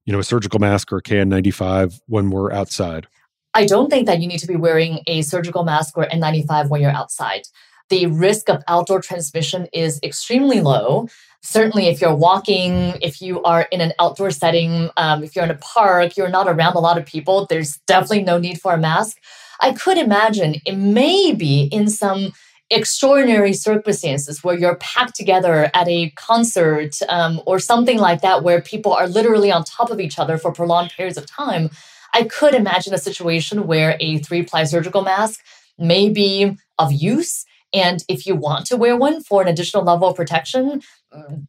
you 0.05 0.13
know, 0.13 0.19
a 0.19 0.23
surgical 0.23 0.59
mask 0.59 0.91
or 0.91 0.97
a 0.97 1.01
KN95 1.01 2.01
when 2.07 2.29
we're 2.29 2.51
outside? 2.51 3.07
I 3.53 3.65
don't 3.65 3.89
think 3.89 4.07
that 4.07 4.19
you 4.19 4.27
need 4.27 4.39
to 4.39 4.47
be 4.47 4.55
wearing 4.55 4.99
a 5.07 5.21
surgical 5.21 5.63
mask 5.63 5.97
or 5.97 6.05
N95 6.05 6.69
when 6.69 6.81
you're 6.81 6.91
outside. 6.91 7.43
The 7.89 8.07
risk 8.07 8.49
of 8.49 8.63
outdoor 8.67 9.01
transmission 9.01 9.67
is 9.73 9.99
extremely 10.03 10.61
low 10.61 11.07
certainly 11.43 11.87
if 11.87 12.01
you're 12.01 12.15
walking, 12.15 12.97
if 13.01 13.21
you 13.21 13.43
are 13.43 13.67
in 13.71 13.81
an 13.81 13.93
outdoor 13.99 14.31
setting, 14.31 14.89
um, 14.97 15.23
if 15.23 15.35
you're 15.35 15.45
in 15.45 15.51
a 15.51 15.55
park, 15.55 16.17
you're 16.17 16.29
not 16.29 16.47
around 16.47 16.75
a 16.75 16.79
lot 16.79 16.97
of 16.97 17.05
people, 17.05 17.45
there's 17.45 17.77
definitely 17.85 18.23
no 18.23 18.39
need 18.39 18.59
for 18.59 18.73
a 18.73 18.77
mask. 18.77 19.17
I 19.61 19.73
could 19.73 19.97
imagine 19.97 20.55
it 20.65 20.75
may 20.75 21.33
be 21.33 21.63
in 21.65 21.89
some 21.89 22.31
extraordinary 22.69 23.53
circumstances 23.53 24.43
where 24.43 24.57
you're 24.57 24.75
packed 24.77 25.15
together 25.15 25.69
at 25.73 25.87
a 25.87 26.09
concert 26.11 26.95
um, 27.09 27.41
or 27.45 27.59
something 27.59 27.97
like 27.97 28.21
that, 28.21 28.43
where 28.43 28.61
people 28.61 28.93
are 28.93 29.07
literally 29.07 29.51
on 29.51 29.63
top 29.63 29.91
of 29.91 29.99
each 29.99 30.17
other 30.17 30.37
for 30.37 30.51
prolonged 30.51 30.91
periods 30.91 31.17
of 31.17 31.25
time. 31.25 31.69
I 32.13 32.23
could 32.23 32.53
imagine 32.53 32.93
a 32.93 32.97
situation 32.97 33.67
where 33.67 33.97
a 33.99 34.19
three 34.19 34.43
ply 34.43 34.63
surgical 34.63 35.01
mask 35.01 35.41
may 35.77 36.09
be 36.09 36.57
of 36.77 36.91
use. 36.91 37.45
And 37.73 38.03
if 38.07 38.27
you 38.27 38.35
want 38.35 38.67
to 38.67 38.77
wear 38.77 38.95
one 38.95 39.21
for 39.21 39.41
an 39.41 39.47
additional 39.47 39.83
level 39.83 40.07
of 40.07 40.15
protection, 40.15 40.81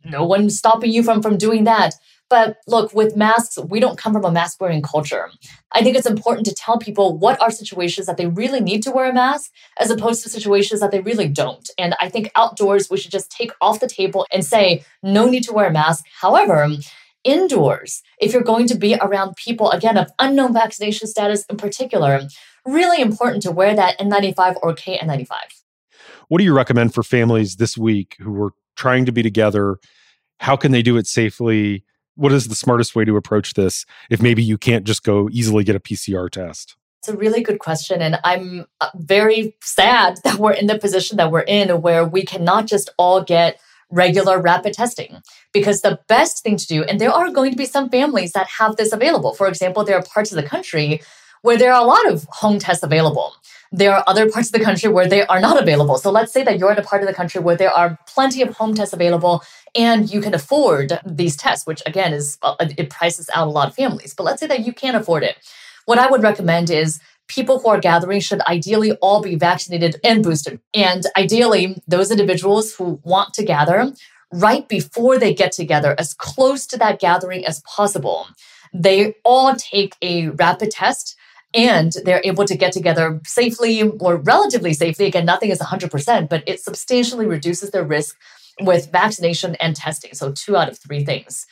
no 0.04 0.24
one's 0.24 0.58
stopping 0.58 0.90
you 0.90 1.02
from 1.02 1.22
from 1.22 1.36
doing 1.36 1.64
that 1.64 1.94
but 2.30 2.56
look 2.66 2.92
with 2.94 3.16
masks 3.16 3.58
we 3.58 3.80
don't 3.80 3.98
come 3.98 4.12
from 4.12 4.24
a 4.24 4.30
mask 4.30 4.60
wearing 4.60 4.82
culture 4.82 5.30
i 5.72 5.82
think 5.82 5.96
it's 5.96 6.06
important 6.06 6.46
to 6.46 6.54
tell 6.54 6.78
people 6.78 7.16
what 7.16 7.40
are 7.40 7.50
situations 7.50 8.06
that 8.06 8.16
they 8.16 8.26
really 8.26 8.60
need 8.60 8.82
to 8.82 8.90
wear 8.90 9.10
a 9.10 9.12
mask 9.12 9.50
as 9.78 9.90
opposed 9.90 10.22
to 10.22 10.28
situations 10.28 10.80
that 10.80 10.90
they 10.90 11.00
really 11.00 11.28
don't 11.28 11.70
and 11.78 11.94
i 12.00 12.08
think 12.08 12.30
outdoors 12.36 12.88
we 12.90 12.96
should 12.96 13.12
just 13.12 13.30
take 13.30 13.52
off 13.60 13.80
the 13.80 13.88
table 13.88 14.26
and 14.32 14.44
say 14.44 14.84
no 15.02 15.26
need 15.26 15.44
to 15.44 15.52
wear 15.52 15.68
a 15.68 15.72
mask 15.72 16.04
however 16.20 16.68
indoors 17.24 18.02
if 18.20 18.32
you're 18.32 18.42
going 18.42 18.66
to 18.66 18.76
be 18.76 18.94
around 18.96 19.34
people 19.36 19.70
again 19.70 19.96
of 19.96 20.10
unknown 20.18 20.52
vaccination 20.52 21.06
status 21.06 21.44
in 21.46 21.56
particular 21.56 22.20
really 22.66 23.00
important 23.00 23.42
to 23.42 23.50
wear 23.50 23.74
that 23.74 23.98
n95 23.98 24.56
or 24.62 24.74
kn95 24.74 25.32
what 26.28 26.38
do 26.38 26.44
you 26.44 26.54
recommend 26.54 26.94
for 26.94 27.02
families 27.02 27.56
this 27.56 27.76
week 27.76 28.16
who 28.18 28.42
are 28.42 28.52
trying 28.76 29.06
to 29.06 29.12
be 29.12 29.22
together. 29.22 29.78
How 30.40 30.56
can 30.56 30.72
they 30.72 30.82
do 30.82 30.96
it 30.96 31.06
safely? 31.06 31.84
What 32.16 32.32
is 32.32 32.48
the 32.48 32.54
smartest 32.54 32.94
way 32.94 33.04
to 33.04 33.16
approach 33.16 33.54
this 33.54 33.84
if 34.08 34.22
maybe 34.22 34.42
you 34.42 34.56
can't 34.56 34.84
just 34.84 35.02
go 35.02 35.28
easily 35.32 35.64
get 35.64 35.76
a 35.76 35.80
PCR 35.80 36.30
test? 36.30 36.76
It's 37.00 37.08
a 37.08 37.16
really 37.16 37.42
good 37.42 37.58
question. 37.58 38.00
And 38.00 38.18
I'm 38.24 38.66
uh, 38.80 38.90
very 38.94 39.56
sad 39.62 40.18
that 40.24 40.36
we're 40.36 40.52
in 40.52 40.66
the 40.66 40.78
position 40.78 41.16
that 41.18 41.30
we're 41.30 41.40
in 41.40 41.82
where 41.82 42.04
we 42.04 42.24
cannot 42.24 42.66
just 42.66 42.90
all 42.98 43.22
get 43.22 43.60
regular 43.90 44.40
rapid 44.40 44.72
testing 44.72 45.20
because 45.52 45.82
the 45.82 46.00
best 46.08 46.42
thing 46.42 46.56
to 46.56 46.66
do, 46.66 46.82
and 46.84 47.00
there 47.00 47.12
are 47.12 47.30
going 47.30 47.50
to 47.50 47.56
be 47.56 47.66
some 47.66 47.90
families 47.90 48.32
that 48.32 48.48
have 48.58 48.76
this 48.76 48.92
available. 48.92 49.34
For 49.34 49.46
example, 49.46 49.84
there 49.84 49.96
are 49.98 50.02
parts 50.02 50.32
of 50.32 50.36
the 50.36 50.48
country 50.48 51.02
where 51.44 51.58
there 51.58 51.72
are 51.74 51.82
a 51.82 51.86
lot 51.86 52.10
of 52.10 52.26
home 52.30 52.58
tests 52.58 52.82
available 52.82 53.34
there 53.76 53.92
are 53.92 54.04
other 54.06 54.30
parts 54.30 54.48
of 54.48 54.52
the 54.52 54.64
country 54.64 54.88
where 54.88 55.08
they 55.08 55.26
are 55.26 55.40
not 55.40 55.60
available. 55.60 55.98
So 55.98 56.10
let's 56.12 56.32
say 56.32 56.44
that 56.44 56.58
you're 56.58 56.70
in 56.70 56.78
a 56.78 56.82
part 56.82 57.02
of 57.02 57.08
the 57.08 57.14
country 57.14 57.40
where 57.40 57.56
there 57.56 57.72
are 57.72 57.98
plenty 58.06 58.40
of 58.40 58.56
home 58.56 58.74
tests 58.74 58.94
available 58.94 59.42
and 59.74 60.08
you 60.08 60.20
can 60.20 60.32
afford 60.32 61.00
these 61.04 61.36
tests, 61.36 61.66
which 61.66 61.82
again 61.84 62.12
is 62.12 62.38
uh, 62.42 62.54
it 62.60 62.88
prices 62.88 63.28
out 63.34 63.48
a 63.48 63.50
lot 63.50 63.68
of 63.68 63.74
families. 63.74 64.14
But 64.14 64.24
let's 64.24 64.38
say 64.38 64.46
that 64.46 64.64
you 64.64 64.72
can't 64.72 64.96
afford 64.96 65.24
it. 65.24 65.36
What 65.86 65.98
I 65.98 66.08
would 66.08 66.22
recommend 66.22 66.70
is 66.70 67.00
people 67.26 67.58
who 67.58 67.68
are 67.68 67.80
gathering 67.80 68.20
should 68.20 68.40
ideally 68.42 68.92
all 69.02 69.20
be 69.20 69.34
vaccinated 69.34 69.96
and 70.04 70.22
boosted. 70.22 70.60
And 70.72 71.04
ideally, 71.16 71.82
those 71.88 72.12
individuals 72.12 72.74
who 72.74 73.00
want 73.02 73.34
to 73.34 73.44
gather 73.44 73.92
right 74.32 74.68
before 74.68 75.18
they 75.18 75.34
get 75.34 75.50
together, 75.50 75.96
as 75.98 76.14
close 76.14 76.64
to 76.68 76.78
that 76.78 77.00
gathering 77.00 77.44
as 77.44 77.60
possible, 77.62 78.28
they 78.72 79.16
all 79.24 79.54
take 79.56 79.96
a 80.00 80.28
rapid 80.28 80.70
test 80.70 81.13
and 81.54 81.92
they're 82.04 82.20
able 82.24 82.44
to 82.44 82.56
get 82.56 82.72
together 82.72 83.20
safely 83.24 83.82
or 83.82 84.16
relatively 84.16 84.74
safely. 84.74 85.06
Again, 85.06 85.24
nothing 85.24 85.50
is 85.50 85.60
100%, 85.60 86.28
but 86.28 86.42
it 86.46 86.60
substantially 86.60 87.26
reduces 87.26 87.70
their 87.70 87.84
risk 87.84 88.16
with 88.60 88.90
vaccination 88.90 89.54
and 89.56 89.76
testing. 89.76 90.14
So, 90.14 90.32
two 90.32 90.56
out 90.56 90.68
of 90.68 90.78
three 90.78 91.04
things. 91.04 91.46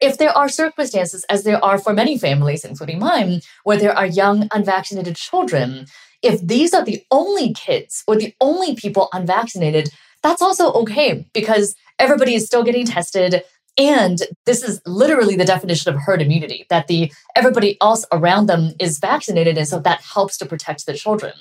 If 0.00 0.18
there 0.18 0.36
are 0.36 0.48
circumstances, 0.48 1.24
as 1.30 1.44
there 1.44 1.64
are 1.64 1.78
for 1.78 1.92
many 1.92 2.18
families, 2.18 2.64
including 2.64 2.98
mine, 2.98 3.40
where 3.62 3.78
there 3.78 3.96
are 3.96 4.06
young 4.06 4.48
unvaccinated 4.52 5.16
children, 5.16 5.86
if 6.22 6.40
these 6.40 6.74
are 6.74 6.84
the 6.84 7.04
only 7.10 7.52
kids 7.54 8.02
or 8.06 8.16
the 8.16 8.34
only 8.40 8.74
people 8.74 9.08
unvaccinated, 9.12 9.90
that's 10.22 10.42
also 10.42 10.72
okay 10.72 11.26
because 11.32 11.76
everybody 11.98 12.34
is 12.34 12.46
still 12.46 12.64
getting 12.64 12.86
tested. 12.86 13.42
And 13.76 14.20
this 14.46 14.62
is 14.62 14.80
literally 14.86 15.36
the 15.36 15.44
definition 15.44 15.92
of 15.92 16.00
herd 16.00 16.22
immunity 16.22 16.66
that 16.70 16.86
the 16.86 17.12
everybody 17.34 17.76
else 17.80 18.04
around 18.12 18.46
them 18.46 18.72
is 18.78 18.98
vaccinated 18.98 19.58
and 19.58 19.66
so 19.66 19.80
that 19.80 20.00
helps 20.00 20.36
to 20.38 20.46
protect 20.46 20.86
the 20.86 20.94
children. 20.94 21.32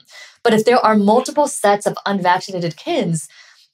But 0.43 0.53
if 0.53 0.65
there 0.65 0.79
are 0.79 0.95
multiple 0.95 1.47
sets 1.47 1.85
of 1.85 1.97
unvaccinated 2.05 2.75
kids, 2.75 3.29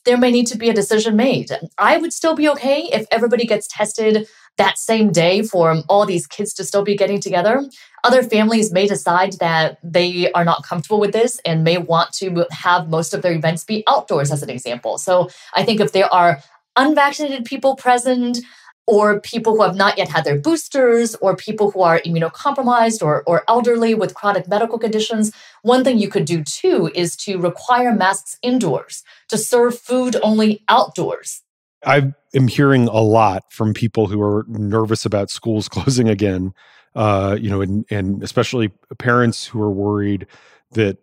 there 0.05 0.17
may 0.17 0.31
need 0.31 0.47
to 0.47 0.57
be 0.57 0.69
a 0.69 0.73
decision 0.73 1.15
made. 1.15 1.51
I 1.77 1.97
would 1.97 2.13
still 2.13 2.35
be 2.35 2.49
okay 2.49 2.89
if 2.91 3.05
everybody 3.11 3.45
gets 3.45 3.67
tested 3.67 4.27
that 4.57 4.77
same 4.77 5.11
day 5.11 5.41
for 5.41 5.75
all 5.87 6.05
these 6.05 6.27
kids 6.27 6.53
to 6.53 6.63
still 6.63 6.83
be 6.83 6.95
getting 6.95 7.21
together. 7.21 7.63
Other 8.03 8.23
families 8.23 8.71
may 8.71 8.87
decide 8.87 9.33
that 9.39 9.77
they 9.83 10.31
are 10.33 10.43
not 10.43 10.65
comfortable 10.65 10.99
with 10.99 11.13
this 11.13 11.39
and 11.45 11.63
may 11.63 11.77
want 11.77 12.13
to 12.13 12.45
have 12.51 12.89
most 12.89 13.13
of 13.13 13.21
their 13.21 13.33
events 13.33 13.63
be 13.63 13.83
outdoors, 13.87 14.31
as 14.31 14.43
an 14.43 14.49
example. 14.49 14.97
So 14.97 15.29
I 15.53 15.63
think 15.63 15.79
if 15.79 15.93
there 15.93 16.11
are 16.13 16.41
unvaccinated 16.79 17.45
people 17.45 17.75
present, 17.75 18.39
or 18.87 19.19
people 19.21 19.55
who 19.55 19.61
have 19.61 19.75
not 19.75 19.97
yet 19.99 20.07
had 20.07 20.23
their 20.23 20.39
boosters, 20.39 21.13
or 21.15 21.35
people 21.35 21.69
who 21.69 21.81
are 21.81 21.99
immunocompromised 21.99 23.03
or, 23.03 23.23
or 23.27 23.43
elderly 23.47 23.93
with 23.93 24.15
chronic 24.15 24.47
medical 24.47 24.79
conditions. 24.79 25.31
One 25.61 25.83
thing 25.83 25.99
you 25.99 26.09
could 26.09 26.25
do 26.25 26.43
too 26.43 26.89
is 26.95 27.15
to 27.17 27.37
require 27.37 27.93
masks 27.93 28.37
indoors, 28.41 29.03
to 29.27 29.37
serve 29.37 29.77
food 29.77 30.15
only 30.23 30.63
outdoors. 30.67 31.43
I 31.85 32.13
am 32.33 32.47
hearing 32.47 32.87
a 32.87 33.01
lot 33.01 33.43
from 33.51 33.73
people 33.73 34.07
who 34.07 34.21
are 34.21 34.45
nervous 34.47 35.05
about 35.05 35.29
schools 35.29 35.69
closing 35.75 36.09
again, 36.09 36.53
uh, 36.95 37.37
you 37.39 37.49
know, 37.49 37.61
and, 37.61 37.85
and 37.91 38.23
especially 38.23 38.71
parents 38.97 39.45
who 39.45 39.61
are 39.61 39.71
worried 39.71 40.25
that 40.71 40.97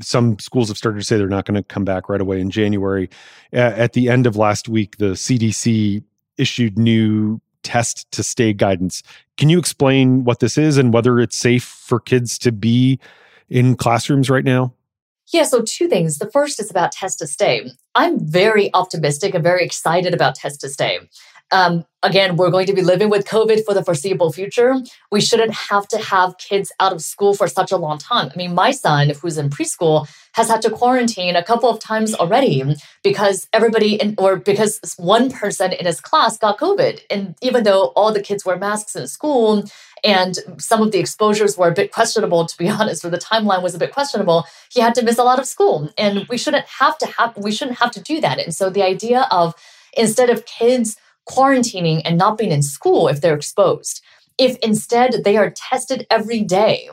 some 0.00 0.38
schools 0.38 0.68
have 0.68 0.76
started 0.76 0.98
to 0.98 1.04
say 1.04 1.16
they're 1.16 1.28
not 1.28 1.44
going 1.44 1.54
to 1.54 1.62
come 1.62 1.84
back 1.84 2.08
right 2.08 2.20
away 2.20 2.40
in 2.40 2.50
January. 2.50 3.08
At 3.52 3.92
the 3.92 4.08
end 4.08 4.26
of 4.26 4.36
last 4.36 4.68
week, 4.68 4.98
the 4.98 5.12
CDC 5.12 6.02
issued 6.36 6.78
new 6.78 7.40
test 7.62 8.10
to 8.12 8.22
stay 8.22 8.52
guidance. 8.52 9.02
Can 9.36 9.48
you 9.48 9.58
explain 9.58 10.24
what 10.24 10.40
this 10.40 10.56
is 10.56 10.78
and 10.78 10.92
whether 10.92 11.18
it's 11.20 11.36
safe 11.36 11.64
for 11.64 12.00
kids 12.00 12.38
to 12.38 12.52
be 12.52 12.98
in 13.48 13.76
classrooms 13.76 14.30
right 14.30 14.44
now? 14.44 14.72
Yeah, 15.32 15.44
so 15.44 15.62
two 15.62 15.86
things. 15.86 16.18
The 16.18 16.30
first 16.30 16.58
is 16.58 16.70
about 16.70 16.90
test 16.90 17.20
to 17.20 17.26
stay. 17.26 17.70
I'm 17.94 18.18
very 18.18 18.72
optimistic 18.74 19.34
and 19.34 19.44
very 19.44 19.64
excited 19.64 20.12
about 20.12 20.34
test 20.34 20.60
to 20.62 20.68
stay. 20.68 20.98
Um, 21.52 21.84
again, 22.02 22.36
we're 22.36 22.50
going 22.50 22.66
to 22.66 22.72
be 22.72 22.82
living 22.82 23.10
with 23.10 23.26
COVID 23.26 23.64
for 23.64 23.74
the 23.74 23.84
foreseeable 23.84 24.32
future. 24.32 24.74
We 25.10 25.20
shouldn't 25.20 25.52
have 25.52 25.86
to 25.88 25.98
have 25.98 26.38
kids 26.38 26.72
out 26.80 26.92
of 26.92 27.02
school 27.02 27.34
for 27.34 27.48
such 27.48 27.72
a 27.72 27.76
long 27.76 27.98
time. 27.98 28.30
I 28.32 28.36
mean, 28.36 28.54
my 28.54 28.70
son, 28.70 29.10
who's 29.10 29.36
in 29.36 29.50
preschool, 29.50 30.08
has 30.34 30.48
had 30.48 30.62
to 30.62 30.70
quarantine 30.70 31.36
a 31.36 31.42
couple 31.42 31.68
of 31.68 31.80
times 31.80 32.14
already 32.14 32.62
because 33.02 33.48
everybody 33.52 33.94
in, 33.96 34.14
or 34.16 34.36
because 34.36 34.80
one 34.96 35.30
person 35.30 35.72
in 35.72 35.86
his 35.86 36.00
class 36.00 36.38
got 36.38 36.58
COVID. 36.58 37.00
And 37.10 37.34
even 37.42 37.64
though 37.64 37.86
all 37.96 38.12
the 38.12 38.22
kids 38.22 38.44
wear 38.44 38.56
masks 38.56 38.96
in 38.96 39.06
school 39.08 39.64
and 40.04 40.38
some 40.58 40.82
of 40.82 40.92
the 40.92 40.98
exposures 40.98 41.58
were 41.58 41.68
a 41.68 41.74
bit 41.74 41.92
questionable, 41.92 42.46
to 42.46 42.56
be 42.56 42.68
honest, 42.70 43.04
or 43.04 43.10
the 43.10 43.18
timeline 43.18 43.62
was 43.62 43.74
a 43.74 43.78
bit 43.78 43.92
questionable, 43.92 44.44
he 44.70 44.80
had 44.80 44.94
to 44.94 45.02
miss 45.02 45.18
a 45.18 45.24
lot 45.24 45.38
of 45.38 45.46
school. 45.46 45.92
And 45.98 46.26
we 46.28 46.38
shouldn't 46.38 46.66
have 46.66 46.96
to 46.98 47.06
have 47.06 47.36
we 47.36 47.52
shouldn't 47.52 47.78
have 47.78 47.90
to 47.92 48.00
do 48.00 48.20
that. 48.20 48.38
And 48.38 48.54
so 48.54 48.70
the 48.70 48.82
idea 48.82 49.26
of 49.30 49.54
instead 49.96 50.30
of 50.30 50.46
kids 50.46 50.96
quarantining 51.30 52.02
and 52.04 52.18
not 52.18 52.36
being 52.36 52.52
in 52.52 52.62
school 52.62 53.08
if 53.08 53.20
they're 53.20 53.36
exposed, 53.36 54.02
if 54.36 54.56
instead 54.58 55.22
they 55.24 55.36
are 55.36 55.50
tested 55.50 56.06
every 56.10 56.42
day, 56.42 56.88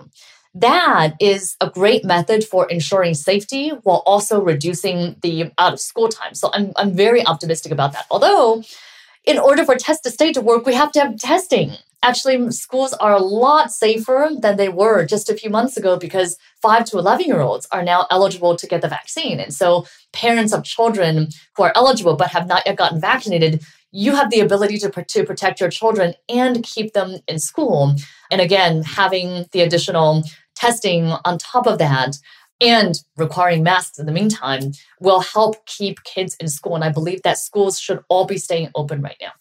that 0.53 1.13
is 1.19 1.55
a 1.61 1.69
great 1.69 2.03
method 2.03 2.43
for 2.43 2.67
ensuring 2.67 3.13
safety 3.13 3.69
while 3.83 4.03
also 4.05 4.41
reducing 4.41 5.15
the 5.21 5.51
out 5.57 5.73
of 5.73 5.79
school 5.79 6.09
time. 6.09 6.33
So 6.33 6.49
I'm, 6.53 6.71
I'm 6.75 6.93
very 6.93 7.25
optimistic 7.25 7.71
about 7.71 7.93
that. 7.93 8.05
Although, 8.09 8.63
in 9.25 9.37
order 9.37 9.65
for 9.65 9.75
test 9.75 10.03
to 10.03 10.11
stay 10.11 10.31
to 10.33 10.41
work, 10.41 10.65
we 10.65 10.73
have 10.73 10.91
to 10.93 10.99
have 11.01 11.17
testing. 11.17 11.73
Actually, 12.03 12.51
schools 12.51 12.93
are 12.93 13.13
a 13.13 13.21
lot 13.21 13.71
safer 13.71 14.29
than 14.39 14.55
they 14.55 14.69
were 14.69 15.05
just 15.05 15.29
a 15.29 15.35
few 15.35 15.49
months 15.49 15.77
ago 15.77 15.97
because 15.97 16.37
5 16.61 16.85
to 16.85 16.97
11 16.97 17.25
year 17.25 17.41
olds 17.41 17.67
are 17.71 17.83
now 17.83 18.07
eligible 18.09 18.55
to 18.55 18.67
get 18.67 18.81
the 18.81 18.87
vaccine. 18.87 19.39
And 19.39 19.53
so, 19.53 19.85
parents 20.13 20.53
of 20.53 20.63
children 20.63 21.27
who 21.55 21.63
are 21.63 21.73
eligible 21.75 22.15
but 22.15 22.29
have 22.29 22.47
not 22.47 22.63
yet 22.65 22.77
gotten 22.77 23.01
vaccinated, 23.01 23.63
you 23.97 24.15
have 24.15 24.29
the 24.29 24.39
ability 24.39 24.77
to, 24.77 24.91
to 24.91 25.23
protect 25.23 25.59
your 25.59 25.71
children 25.71 26.13
and 26.29 26.61
keep 26.61 26.93
them 26.93 27.17
in 27.27 27.39
school. 27.39 27.95
And 28.29 28.39
again, 28.39 28.83
having 28.83 29.47
the 29.53 29.61
additional 29.61 30.21
testing 30.55 31.05
on 31.25 31.39
top 31.39 31.65
of 31.65 31.79
that 31.79 32.17
and 32.61 33.01
requiring 33.17 33.63
masks 33.63 33.97
in 33.97 34.05
the 34.05 34.11
meantime 34.11 34.73
will 34.99 35.21
help 35.21 35.65
keep 35.65 36.03
kids 36.03 36.35
in 36.39 36.47
school. 36.47 36.75
And 36.75 36.83
I 36.83 36.89
believe 36.89 37.23
that 37.23 37.39
schools 37.39 37.79
should 37.79 38.03
all 38.07 38.25
be 38.25 38.37
staying 38.37 38.69
open 38.75 39.01
right 39.01 39.17
now. 39.19 39.31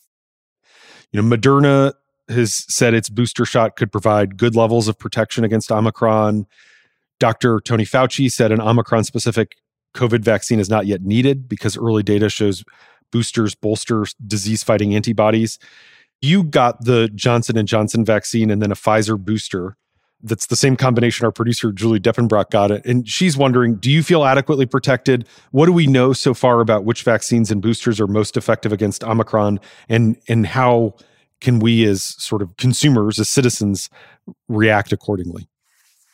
You 1.12 1.20
know, 1.20 1.36
Moderna 1.36 1.92
has 2.30 2.64
said 2.72 2.94
its 2.94 3.10
booster 3.10 3.44
shot 3.44 3.76
could 3.76 3.92
provide 3.92 4.38
good 4.38 4.56
levels 4.56 4.88
of 4.88 4.98
protection 4.98 5.44
against 5.44 5.70
Omicron. 5.70 6.46
Dr. 7.20 7.60
Tony 7.60 7.84
Fauci 7.84 8.32
said 8.32 8.52
an 8.52 8.62
Omicron 8.62 9.04
specific 9.04 9.56
COVID 9.94 10.20
vaccine 10.20 10.60
is 10.60 10.70
not 10.70 10.86
yet 10.86 11.02
needed 11.02 11.46
because 11.46 11.76
early 11.76 12.02
data 12.02 12.30
shows 12.30 12.64
boosters 13.10 13.54
bolster 13.54 14.06
disease 14.26 14.62
fighting 14.62 14.94
antibodies. 14.94 15.58
You 16.20 16.44
got 16.44 16.84
the 16.84 17.08
Johnson 17.14 17.58
and 17.58 17.68
Johnson 17.68 18.04
vaccine 18.04 18.50
and 18.50 18.62
then 18.62 18.72
a 18.72 18.76
Pfizer 18.76 19.18
booster 19.18 19.76
that's 20.22 20.46
the 20.46 20.56
same 20.56 20.76
combination 20.76 21.24
our 21.24 21.32
producer 21.32 21.72
Julie 21.72 22.00
Depenbrock 22.00 22.50
got 22.50 22.70
it. 22.70 22.84
And 22.86 23.08
she's 23.08 23.36
wondering, 23.36 23.76
do 23.76 23.90
you 23.90 24.02
feel 24.02 24.24
adequately 24.24 24.66
protected? 24.66 25.28
What 25.50 25.66
do 25.66 25.72
we 25.72 25.86
know 25.86 26.12
so 26.12 26.34
far 26.34 26.60
about 26.60 26.84
which 26.84 27.02
vaccines 27.02 27.50
and 27.50 27.60
boosters 27.60 28.00
are 28.00 28.06
most 28.06 28.36
effective 28.36 28.72
against 28.72 29.04
Omicron 29.04 29.60
and 29.88 30.16
and 30.28 30.46
how 30.46 30.94
can 31.40 31.58
we 31.58 31.84
as 31.84 32.02
sort 32.02 32.40
of 32.40 32.56
consumers, 32.56 33.18
as 33.18 33.28
citizens, 33.28 33.90
react 34.48 34.92
accordingly? 34.92 35.48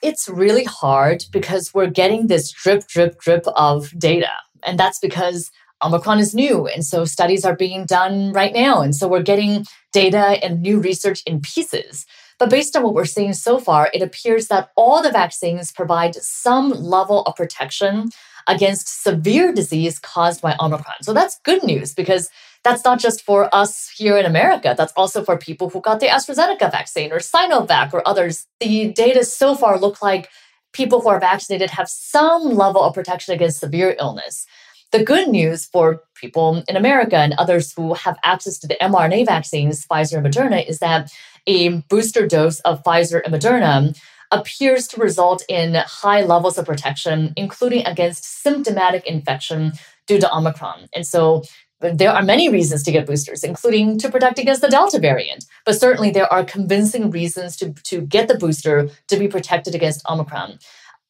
It's 0.02 0.28
really 0.28 0.64
hard 0.64 1.24
because 1.30 1.72
we're 1.72 1.90
getting 1.90 2.26
this 2.26 2.50
drip, 2.50 2.88
drip, 2.88 3.20
drip 3.20 3.46
of 3.54 3.96
data. 3.96 4.32
And 4.64 4.78
that's 4.78 4.98
because 4.98 5.50
Omicron 5.84 6.18
is 6.18 6.34
new. 6.34 6.66
And 6.66 6.84
so 6.84 7.04
studies 7.04 7.44
are 7.44 7.56
being 7.56 7.84
done 7.84 8.32
right 8.32 8.52
now. 8.52 8.82
And 8.82 8.94
so 8.94 9.08
we're 9.08 9.22
getting 9.22 9.66
data 9.92 10.38
and 10.42 10.62
new 10.62 10.80
research 10.80 11.22
in 11.26 11.40
pieces. 11.40 12.06
But 12.38 12.50
based 12.50 12.74
on 12.76 12.82
what 12.82 12.94
we're 12.94 13.04
seeing 13.04 13.34
so 13.34 13.58
far, 13.58 13.90
it 13.94 14.02
appears 14.02 14.48
that 14.48 14.70
all 14.76 15.02
the 15.02 15.12
vaccines 15.12 15.70
provide 15.70 16.14
some 16.16 16.70
level 16.70 17.22
of 17.22 17.36
protection 17.36 18.10
against 18.48 19.02
severe 19.02 19.52
disease 19.52 19.98
caused 19.98 20.40
by 20.40 20.56
Omicron. 20.58 21.02
So 21.02 21.12
that's 21.12 21.38
good 21.44 21.62
news 21.62 21.94
because 21.94 22.30
that's 22.64 22.84
not 22.84 22.98
just 23.00 23.22
for 23.22 23.52
us 23.54 23.88
here 23.90 24.16
in 24.16 24.26
America. 24.26 24.74
That's 24.76 24.92
also 24.96 25.24
for 25.24 25.36
people 25.36 25.68
who 25.68 25.80
got 25.80 26.00
the 26.00 26.06
AstraZeneca 26.06 26.70
vaccine 26.70 27.12
or 27.12 27.18
Sinovac 27.18 27.92
or 27.92 28.06
others. 28.06 28.46
The 28.60 28.92
data 28.92 29.24
so 29.24 29.54
far 29.54 29.78
look 29.78 30.02
like 30.02 30.28
people 30.72 31.00
who 31.00 31.08
are 31.08 31.20
vaccinated 31.20 31.70
have 31.70 31.88
some 31.88 32.42
level 32.42 32.82
of 32.82 32.94
protection 32.94 33.34
against 33.34 33.60
severe 33.60 33.94
illness. 33.98 34.46
The 34.92 35.02
good 35.02 35.28
news 35.28 35.64
for 35.64 36.02
people 36.14 36.62
in 36.68 36.76
America 36.76 37.16
and 37.16 37.32
others 37.38 37.72
who 37.72 37.94
have 37.94 38.18
access 38.24 38.58
to 38.58 38.66
the 38.66 38.76
mRNA 38.78 39.24
vaccines, 39.24 39.86
Pfizer 39.86 40.18
and 40.18 40.26
Moderna, 40.26 40.68
is 40.68 40.80
that 40.80 41.10
a 41.46 41.78
booster 41.88 42.26
dose 42.26 42.60
of 42.60 42.82
Pfizer 42.82 43.22
and 43.24 43.34
Moderna 43.34 43.98
appears 44.30 44.86
to 44.88 45.00
result 45.00 45.42
in 45.48 45.74
high 45.74 46.20
levels 46.20 46.58
of 46.58 46.66
protection, 46.66 47.32
including 47.38 47.86
against 47.86 48.42
symptomatic 48.42 49.06
infection 49.06 49.72
due 50.06 50.20
to 50.20 50.30
Omicron. 50.30 50.88
And 50.94 51.06
so 51.06 51.42
there 51.80 52.12
are 52.12 52.22
many 52.22 52.50
reasons 52.50 52.82
to 52.82 52.92
get 52.92 53.06
boosters, 53.06 53.42
including 53.42 53.98
to 53.98 54.10
protect 54.10 54.38
against 54.38 54.60
the 54.60 54.68
Delta 54.68 54.98
variant. 54.98 55.46
But 55.64 55.80
certainly 55.80 56.10
there 56.10 56.30
are 56.32 56.44
convincing 56.44 57.10
reasons 57.10 57.56
to, 57.56 57.72
to 57.84 58.02
get 58.02 58.28
the 58.28 58.38
booster 58.38 58.90
to 59.08 59.16
be 59.16 59.26
protected 59.26 59.74
against 59.74 60.04
Omicron. 60.08 60.58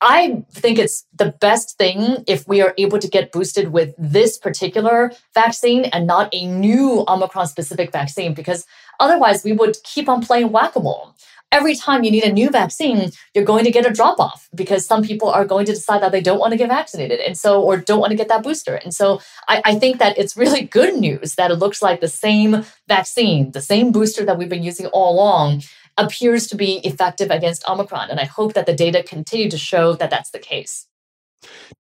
I 0.04 0.42
think 0.50 0.80
it's 0.80 1.06
the 1.14 1.32
best 1.40 1.78
thing 1.78 2.24
if 2.26 2.46
we 2.48 2.60
are 2.60 2.74
able 2.76 2.98
to 2.98 3.06
get 3.06 3.30
boosted 3.30 3.68
with 3.72 3.94
this 3.96 4.36
particular 4.36 5.12
vaccine 5.32 5.84
and 5.84 6.08
not 6.08 6.28
a 6.32 6.44
new 6.44 7.04
Omicron 7.06 7.46
specific 7.46 7.92
vaccine, 7.92 8.34
because 8.34 8.66
otherwise 8.98 9.44
we 9.44 9.52
would 9.52 9.76
keep 9.84 10.08
on 10.08 10.20
playing 10.20 10.50
whack 10.50 10.74
a 10.74 10.80
mole. 10.80 11.14
Every 11.52 11.76
time 11.76 12.02
you 12.02 12.10
need 12.10 12.24
a 12.24 12.32
new 12.32 12.48
vaccine, 12.48 13.12
you're 13.32 13.44
going 13.44 13.64
to 13.64 13.70
get 13.70 13.86
a 13.86 13.92
drop 13.92 14.18
off 14.18 14.48
because 14.54 14.86
some 14.86 15.02
people 15.02 15.28
are 15.28 15.44
going 15.44 15.66
to 15.66 15.72
decide 15.72 16.02
that 16.02 16.10
they 16.10 16.22
don't 16.22 16.40
want 16.40 16.52
to 16.52 16.56
get 16.56 16.70
vaccinated 16.70 17.20
and 17.20 17.38
so, 17.38 17.62
or 17.62 17.76
don't 17.76 18.00
want 18.00 18.10
to 18.10 18.16
get 18.16 18.28
that 18.28 18.42
booster. 18.42 18.76
And 18.76 18.92
so 18.92 19.20
I, 19.48 19.60
I 19.66 19.74
think 19.78 19.98
that 19.98 20.18
it's 20.18 20.36
really 20.36 20.62
good 20.62 20.96
news 20.96 21.34
that 21.34 21.50
it 21.50 21.56
looks 21.56 21.82
like 21.82 22.00
the 22.00 22.08
same 22.08 22.64
vaccine, 22.88 23.52
the 23.52 23.60
same 23.60 23.92
booster 23.92 24.24
that 24.24 24.38
we've 24.38 24.48
been 24.48 24.62
using 24.62 24.86
all 24.86 25.14
along 25.14 25.62
appears 25.98 26.46
to 26.48 26.56
be 26.56 26.78
effective 26.78 27.30
against 27.30 27.68
Omicron. 27.68 28.10
And 28.10 28.20
I 28.20 28.24
hope 28.24 28.54
that 28.54 28.66
the 28.66 28.74
data 28.74 29.02
continue 29.02 29.50
to 29.50 29.58
show 29.58 29.94
that 29.94 30.10
that's 30.10 30.30
the 30.30 30.38
case. 30.38 30.86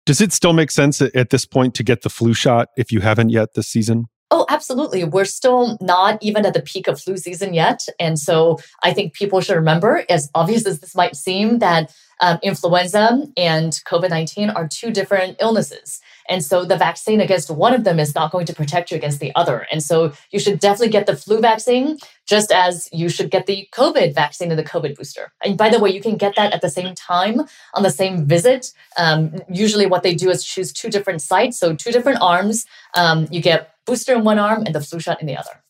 Does 0.06 0.22
it 0.22 0.34
still 0.34 0.54
make 0.54 0.72
sense 0.72 1.02
at 1.02 1.30
this 1.30 1.46
point 1.46 1.76
to 1.76 1.84
get 1.84 2.02
the 2.02 2.10
flu 2.10 2.34
shot 2.34 2.70
if 2.78 2.92
you 2.92 3.02
haven't 3.02 3.30
yet 3.30 3.54
this 3.54 3.68
season? 3.68 4.08
Oh, 4.34 4.46
absolutely. 4.48 5.04
We're 5.04 5.26
still 5.26 5.78
not 5.82 6.18
even 6.22 6.46
at 6.46 6.54
the 6.54 6.62
peak 6.62 6.88
of 6.88 7.02
flu 7.02 7.18
season 7.18 7.54
yet. 7.54 7.86
And 8.00 8.18
so 8.18 8.60
I 8.82 8.94
think 8.94 9.14
people 9.14 9.42
should 9.42 9.58
remember, 9.58 10.06
as 10.10 10.30
obvious 10.34 10.66
as 10.66 10.80
this 10.80 10.96
might 10.96 11.18
seem, 11.18 11.60
that 11.60 11.94
um, 12.22 12.40
influenza 12.42 13.26
and 13.36 13.74
COVID 13.86 14.10
19 14.10 14.50
are 14.50 14.70
two 14.70 14.90
different 14.92 15.36
illnesses. 15.42 16.00
And 16.32 16.42
so 16.42 16.64
the 16.64 16.78
vaccine 16.78 17.20
against 17.20 17.50
one 17.52 17.74
of 17.74 17.84
them 17.84 18.00
is 18.00 18.16
not 18.16 18.32
going 18.32 18.46
to 18.46 18.56
protect 18.56 18.90
you 18.90 18.96
against 18.96 19.20
the 19.20 19.36
other. 19.36 19.68
And 19.70 19.84
so 19.84 20.14
you 20.32 20.40
should 20.40 20.62
definitely 20.62 20.88
get 20.88 21.06
the 21.06 21.16
flu 21.18 21.42
vaccine, 21.42 21.98
just 22.26 22.54
as 22.54 22.88
you 22.94 23.10
should 23.10 23.30
get 23.30 23.48
the 23.48 23.68
COVID 23.74 24.16
vaccine 24.16 24.50
and 24.50 24.58
the 24.58 24.64
COVID 24.64 24.96
booster. 24.96 25.34
And 25.44 25.58
by 25.58 25.68
the 25.68 25.78
way, 25.78 25.90
you 25.90 26.02
can 26.02 26.16
get 26.16 26.38
that 26.38 26.54
at 26.54 26.62
the 26.62 26.70
same 26.70 26.96
time 26.96 27.42
on 27.74 27.84
the 27.84 27.90
same 27.90 28.26
visit. 28.26 28.72
Um, 28.98 29.42
usually, 29.52 29.86
what 29.86 30.04
they 30.04 30.16
do 30.16 30.30
is 30.30 30.46
choose 30.46 30.72
two 30.72 30.90
different 30.90 31.22
sites, 31.22 31.60
so 31.60 31.76
two 31.76 31.92
different 31.92 32.20
arms. 32.22 32.66
Um, 32.96 33.28
you 33.30 33.42
get 33.42 33.76
booster 33.86 34.16
in 34.16 34.24
one 34.24 34.40
arm 34.40 34.64
and 34.66 34.74
the 34.74 34.80
flu 34.80 35.02
shot 35.02 35.20
in 35.20 35.28
the 35.28 35.36
other. 35.36 35.62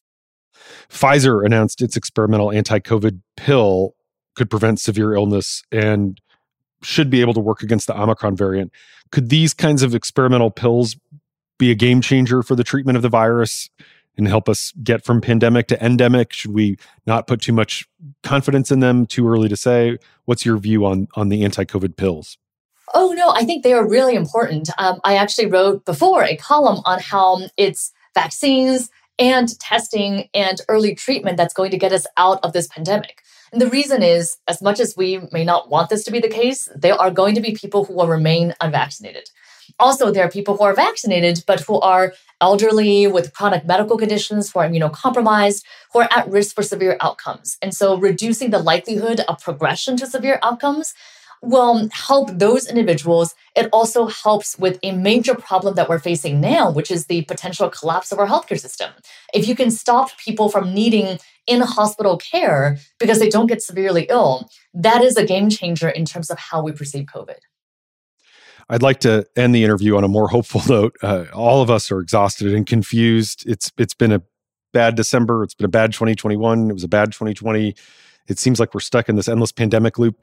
Pfizer 0.92 1.44
announced 1.44 1.82
its 1.82 1.98
experimental 1.98 2.52
anti 2.52 2.78
COVID 2.78 3.22
pill 3.36 3.96
could 4.36 4.52
prevent 4.52 4.80
severe 4.80 5.14
illness 5.14 5.64
and 5.72 6.22
should 6.84 7.10
be 7.10 7.22
able 7.22 7.34
to 7.34 7.40
work 7.40 7.62
against 7.62 7.88
the 7.88 8.00
Omicron 8.00 8.36
variant. 8.36 8.72
Could 9.12 9.30
these 9.30 9.54
kinds 9.54 9.84
of 9.84 9.94
experimental 9.94 10.52
pills 10.52 10.96
be 11.58 11.72
a 11.72 11.76
game 11.76 12.02
changer 12.02 12.42
for 12.42 12.56
the 12.56 12.64
treatment 12.64 12.96
of 12.96 13.02
the 13.02 13.10
virus 13.10 13.70
and 14.18 14.28
help 14.28 14.50
us 14.50 14.74
get 14.84 15.06
from 15.06 15.22
pandemic 15.22 15.68
to 15.68 15.84
endemic? 15.84 16.34
Should 16.34 16.54
we 16.54 16.78
not 17.06 17.28
put 17.28 17.42
too 17.42 17.54
much 17.54 17.88
confidence 18.24 18.72
in 18.72 18.80
them? 18.80 19.06
Too 19.06 19.28
early 19.28 19.50
to 19.50 19.58
say. 19.58 19.98
What's 20.26 20.46
your 20.46 20.58
view 20.58 20.86
on 20.86 21.08
on 21.16 21.30
the 21.30 21.44
anti-COVID 21.44 21.98
pills? 21.98 22.38
Oh 22.94 23.14
no, 23.16 23.30
I 23.30 23.46
think 23.46 23.64
they 23.64 23.74
are 23.74 23.88
really 23.88 24.16
important. 24.16 24.70
Um, 24.78 25.00
I 25.04 25.16
actually 25.16 25.48
wrote 25.48 25.86
before 25.86 26.24
a 26.24 26.36
column 26.36 26.82
on 26.86 27.00
how 27.00 27.42
it's 27.58 27.92
vaccines 28.14 28.90
and 29.18 29.58
testing 29.60 30.30
and 30.34 30.60
early 30.68 30.96
treatment 30.96 31.38
that's 31.38 31.54
going 31.54 31.72
to 31.72 31.78
get 31.78 31.94
us 31.94 32.06
out 32.18 32.40
of 32.44 32.54
this 32.54 32.68
pandemic. 32.68 33.22
And 33.52 33.62
the 33.62 33.70
reason 33.70 34.02
is, 34.02 34.38
as 34.48 34.62
much 34.62 34.80
as 34.80 34.96
we 34.96 35.20
may 35.32 35.44
not 35.44 35.70
want 35.70 35.90
this 35.90 36.04
to 36.06 36.12
be 36.12 36.20
the 36.20 36.30
case, 36.30 36.70
there 36.76 36.96
are 36.96 37.12
going 37.12 37.36
to 37.36 37.42
be 37.42 37.52
people 37.54 37.84
who 37.84 37.94
will 37.94 38.08
remain 38.08 38.54
unvaccinated. 38.62 39.30
Also, 39.80 40.12
there 40.12 40.26
are 40.26 40.30
people 40.30 40.58
who 40.58 40.64
are 40.64 40.74
vaccinated, 40.74 41.44
but 41.46 41.62
who 41.62 41.80
are 41.80 42.14
elderly 42.40 43.08
with 43.08 43.34
chronic 43.34 43.66
medical 43.66 43.98
conditions, 43.98 44.52
who 44.52 44.60
are 44.60 44.68
immunocompromised, 44.68 45.64
who 45.92 46.00
are 46.00 46.10
at 46.16 46.30
risk 46.30 46.56
for 46.56 46.64
severe 46.64 46.98
outcomes. 47.02 47.58
And 47.62 47.74
so, 47.74 47.98
reducing 47.98 48.52
the 48.52 48.60
likelihood 48.60 49.22
of 49.28 49.42
progression 49.42 49.98
to 49.98 50.08
severe 50.08 50.40
outcomes 50.44 50.94
will 51.42 51.90
help 51.92 52.30
those 52.38 52.68
individuals. 52.68 53.34
It 53.56 53.68
also 53.74 54.06
helps 54.08 54.58
with 54.60 54.80
a 54.84 54.92
major 54.92 55.34
problem 55.34 55.76
that 55.76 55.90
we're 55.90 56.00
facing 56.00 56.40
now, 56.40 56.72
which 56.72 56.92
is 56.92 57.08
the 57.08 57.24
potential 57.24 57.70
collapse 57.70 58.12
of 58.12 58.20
our 58.20 58.28
healthcare 58.28 58.60
system. 58.60 58.92
If 59.34 59.48
you 59.48 59.56
can 59.56 59.72
stop 59.72 60.16
people 60.18 60.50
from 60.50 60.74
needing 60.74 61.18
in 61.48 61.62
hospital 61.62 62.18
care 62.18 62.78
because 63.00 63.20
they 63.20 63.30
don't 63.30 63.48
get 63.48 63.62
severely 63.62 64.06
ill, 64.10 64.50
that 64.74 65.04
is 65.04 65.18
a 65.18 65.26
game 65.26 65.50
changer 65.50 65.90
in 65.90 66.06
terms 66.06 66.30
of 66.30 66.38
how 66.40 66.62
we 66.62 66.72
perceive 66.72 67.06
COVID. 67.06 67.40
I'd 68.70 68.82
like 68.82 69.02
to 69.02 69.26
end 69.36 69.54
the 69.54 69.64
interview 69.64 69.98
on 69.98 70.04
a 70.04 70.08
more 70.08 70.30
hopeful 70.30 70.62
note. 70.70 70.96
Uh, 71.02 71.26
all 71.34 71.62
of 71.62 71.70
us 71.70 71.92
are 71.92 72.00
exhausted 72.00 72.54
and 72.54 72.66
confused. 72.66 73.44
It's 73.48 73.72
it's 73.78 73.94
been 73.94 74.12
a 74.12 74.22
bad 74.72 74.96
December. 74.96 75.44
It's 75.44 75.54
been 75.54 75.66
a 75.66 75.70
bad 75.70 75.94
2021. 75.94 76.70
It 76.70 76.74
was 76.74 76.84
a 76.84 76.88
bad 76.88 77.12
2020. 77.12 77.76
It 78.28 78.40
seems 78.40 78.60
like 78.60 78.74
we're 78.74 78.80
stuck 78.80 79.10
in 79.10 79.16
this 79.18 79.28
endless 79.28 79.52
pandemic 79.52 80.00
loop. 80.00 80.22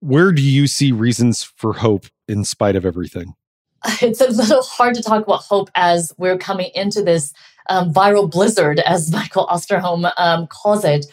Where 0.00 0.32
do 0.32 0.42
you 0.42 0.66
see 0.66 0.92
reasons 0.92 1.42
for 1.42 1.74
hope 1.74 2.06
in 2.28 2.44
spite 2.44 2.76
of 2.76 2.84
everything? 2.84 3.34
It's 4.02 4.20
a 4.20 4.28
little 4.28 4.62
hard 4.62 4.94
to 4.94 5.02
talk 5.02 5.22
about 5.22 5.42
hope 5.42 5.70
as 5.74 6.12
we're 6.18 6.38
coming 6.38 6.70
into 6.74 7.02
this 7.02 7.32
um, 7.68 7.92
viral 7.92 8.30
blizzard, 8.30 8.80
as 8.80 9.10
Michael 9.12 9.46
Osterholm 9.46 10.12
um, 10.16 10.46
calls 10.46 10.84
it. 10.84 11.06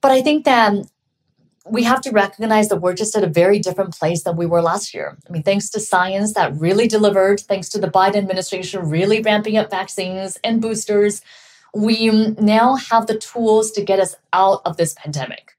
But 0.00 0.12
I 0.12 0.22
think 0.22 0.44
that 0.44 0.74
we 1.66 1.84
have 1.84 2.00
to 2.00 2.10
recognize 2.10 2.68
that 2.68 2.80
we're 2.80 2.94
just 2.94 3.14
at 3.14 3.22
a 3.22 3.28
very 3.28 3.58
different 3.58 3.94
place 3.96 4.24
than 4.24 4.36
we 4.36 4.46
were 4.46 4.62
last 4.62 4.94
year. 4.94 5.16
I 5.28 5.32
mean, 5.32 5.42
thanks 5.42 5.70
to 5.70 5.80
science 5.80 6.34
that 6.34 6.56
really 6.56 6.88
delivered, 6.88 7.40
thanks 7.40 7.68
to 7.70 7.78
the 7.78 7.86
Biden 7.86 8.16
administration 8.16 8.88
really 8.88 9.20
ramping 9.20 9.56
up 9.56 9.70
vaccines 9.70 10.38
and 10.42 10.60
boosters, 10.60 11.22
we 11.74 12.10
now 12.10 12.74
have 12.74 13.06
the 13.06 13.18
tools 13.18 13.70
to 13.72 13.82
get 13.82 14.00
us 14.00 14.16
out 14.32 14.62
of 14.64 14.76
this 14.76 14.94
pandemic. 14.94 15.52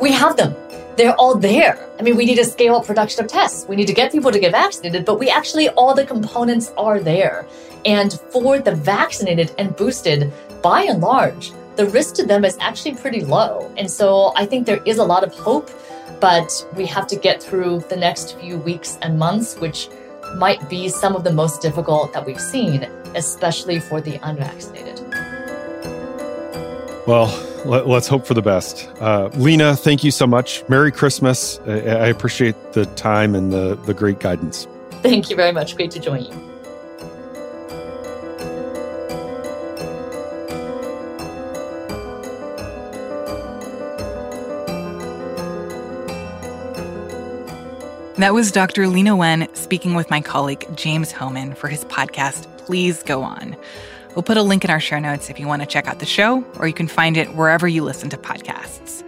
We 0.00 0.12
have 0.12 0.36
them. 0.36 0.56
They're 0.98 1.14
all 1.14 1.36
there. 1.36 1.78
I 2.00 2.02
mean, 2.02 2.16
we 2.16 2.24
need 2.24 2.38
to 2.38 2.44
scale 2.44 2.74
up 2.74 2.84
production 2.84 3.24
of 3.24 3.30
tests. 3.30 3.68
We 3.68 3.76
need 3.76 3.86
to 3.86 3.92
get 3.92 4.10
people 4.10 4.32
to 4.32 4.40
get 4.40 4.50
vaccinated, 4.50 5.04
but 5.04 5.20
we 5.20 5.30
actually, 5.30 5.68
all 5.68 5.94
the 5.94 6.04
components 6.04 6.72
are 6.76 6.98
there. 6.98 7.46
And 7.84 8.12
for 8.32 8.58
the 8.58 8.74
vaccinated 8.74 9.54
and 9.58 9.76
boosted, 9.76 10.32
by 10.60 10.82
and 10.82 11.00
large, 11.00 11.52
the 11.76 11.86
risk 11.86 12.16
to 12.16 12.26
them 12.26 12.44
is 12.44 12.58
actually 12.60 12.96
pretty 12.96 13.20
low. 13.20 13.72
And 13.76 13.88
so 13.88 14.32
I 14.34 14.44
think 14.44 14.66
there 14.66 14.82
is 14.84 14.98
a 14.98 15.04
lot 15.04 15.22
of 15.22 15.32
hope, 15.32 15.70
but 16.18 16.50
we 16.74 16.84
have 16.86 17.06
to 17.06 17.16
get 17.16 17.40
through 17.40 17.84
the 17.88 17.96
next 17.96 18.36
few 18.40 18.58
weeks 18.58 18.98
and 19.00 19.16
months, 19.16 19.56
which 19.56 19.88
might 20.34 20.68
be 20.68 20.88
some 20.88 21.14
of 21.14 21.22
the 21.22 21.32
most 21.32 21.62
difficult 21.62 22.12
that 22.12 22.26
we've 22.26 22.40
seen, 22.40 22.82
especially 23.14 23.78
for 23.78 24.00
the 24.00 24.18
unvaccinated. 24.24 24.98
Well, 27.06 27.28
let, 27.64 27.86
us 27.86 28.08
hope 28.08 28.26
for 28.26 28.34
the 28.34 28.42
best. 28.42 28.88
Uh, 29.00 29.28
Leana, 29.30 29.78
thank 29.78 30.04
you 30.04 30.10
so 30.10 30.26
much. 30.26 30.62
Merry 30.68 30.92
Christmas. 30.92 31.58
I, 31.66 31.72
I 31.72 32.06
appreciate 32.06 32.56
the 32.72 32.86
time 32.86 33.34
and 33.34 33.52
the, 33.52 33.76
the 33.86 33.94
great 33.94 34.20
guidance. 34.20 34.66
Thank 35.02 35.30
you 35.30 35.36
very 35.36 35.52
much. 35.52 35.76
Great 35.76 35.90
to 35.92 36.00
join 36.00 36.24
you. 36.24 36.48
That 48.18 48.34
was 48.34 48.50
Dr. 48.50 48.82
Leana 48.86 49.16
Wen 49.16 49.48
speaking 49.54 49.94
with 49.94 50.10
my 50.10 50.20
colleague 50.20 50.66
James 50.74 51.12
Hohmann 51.12 51.54
for 51.54 51.68
his 51.68 51.84
podcast, 51.84 52.48
Please 52.58 53.04
Go 53.04 53.22
On. 53.22 53.56
We'll 54.18 54.24
put 54.24 54.36
a 54.36 54.42
link 54.42 54.64
in 54.64 54.70
our 54.70 54.80
show 54.80 54.98
notes 54.98 55.30
if 55.30 55.38
you 55.38 55.46
want 55.46 55.62
to 55.62 55.66
check 55.66 55.86
out 55.86 56.00
the 56.00 56.04
show, 56.04 56.42
or 56.58 56.66
you 56.66 56.74
can 56.74 56.88
find 56.88 57.16
it 57.16 57.36
wherever 57.36 57.68
you 57.68 57.84
listen 57.84 58.10
to 58.10 58.16
podcasts. 58.16 59.04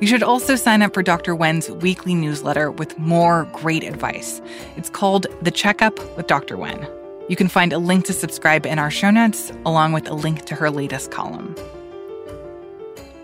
You 0.00 0.06
should 0.06 0.22
also 0.22 0.56
sign 0.56 0.80
up 0.80 0.94
for 0.94 1.02
Dr. 1.02 1.34
Wen's 1.34 1.70
weekly 1.70 2.14
newsletter 2.14 2.70
with 2.70 2.98
more 2.98 3.44
great 3.52 3.84
advice. 3.84 4.40
It's 4.78 4.88
called 4.88 5.26
The 5.42 5.50
Checkup 5.50 5.98
with 6.16 6.26
Dr. 6.26 6.56
Wen. 6.56 6.88
You 7.28 7.36
can 7.36 7.48
find 7.48 7.70
a 7.74 7.78
link 7.78 8.06
to 8.06 8.14
subscribe 8.14 8.64
in 8.64 8.78
our 8.78 8.90
show 8.90 9.10
notes, 9.10 9.52
along 9.66 9.92
with 9.92 10.08
a 10.08 10.14
link 10.14 10.46
to 10.46 10.54
her 10.54 10.70
latest 10.70 11.10
column. 11.10 11.54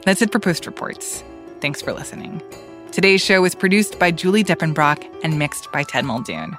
That's 0.05 0.21
it 0.21 0.33
for 0.33 0.39
Post 0.39 0.67
Reports. 0.67 1.25
Thanks 1.63 1.81
for 1.81 1.95
listening. 1.95 2.43
Today's 2.91 3.25
show 3.25 3.41
was 3.41 3.55
produced 3.55 3.99
by 3.99 4.11
Julie 4.11 4.45
Depenbrock 4.45 5.03
and 5.25 5.39
mixed 5.39 5.73
by 5.73 5.83
Ted 5.83 6.05
Muldoon. 6.05 6.59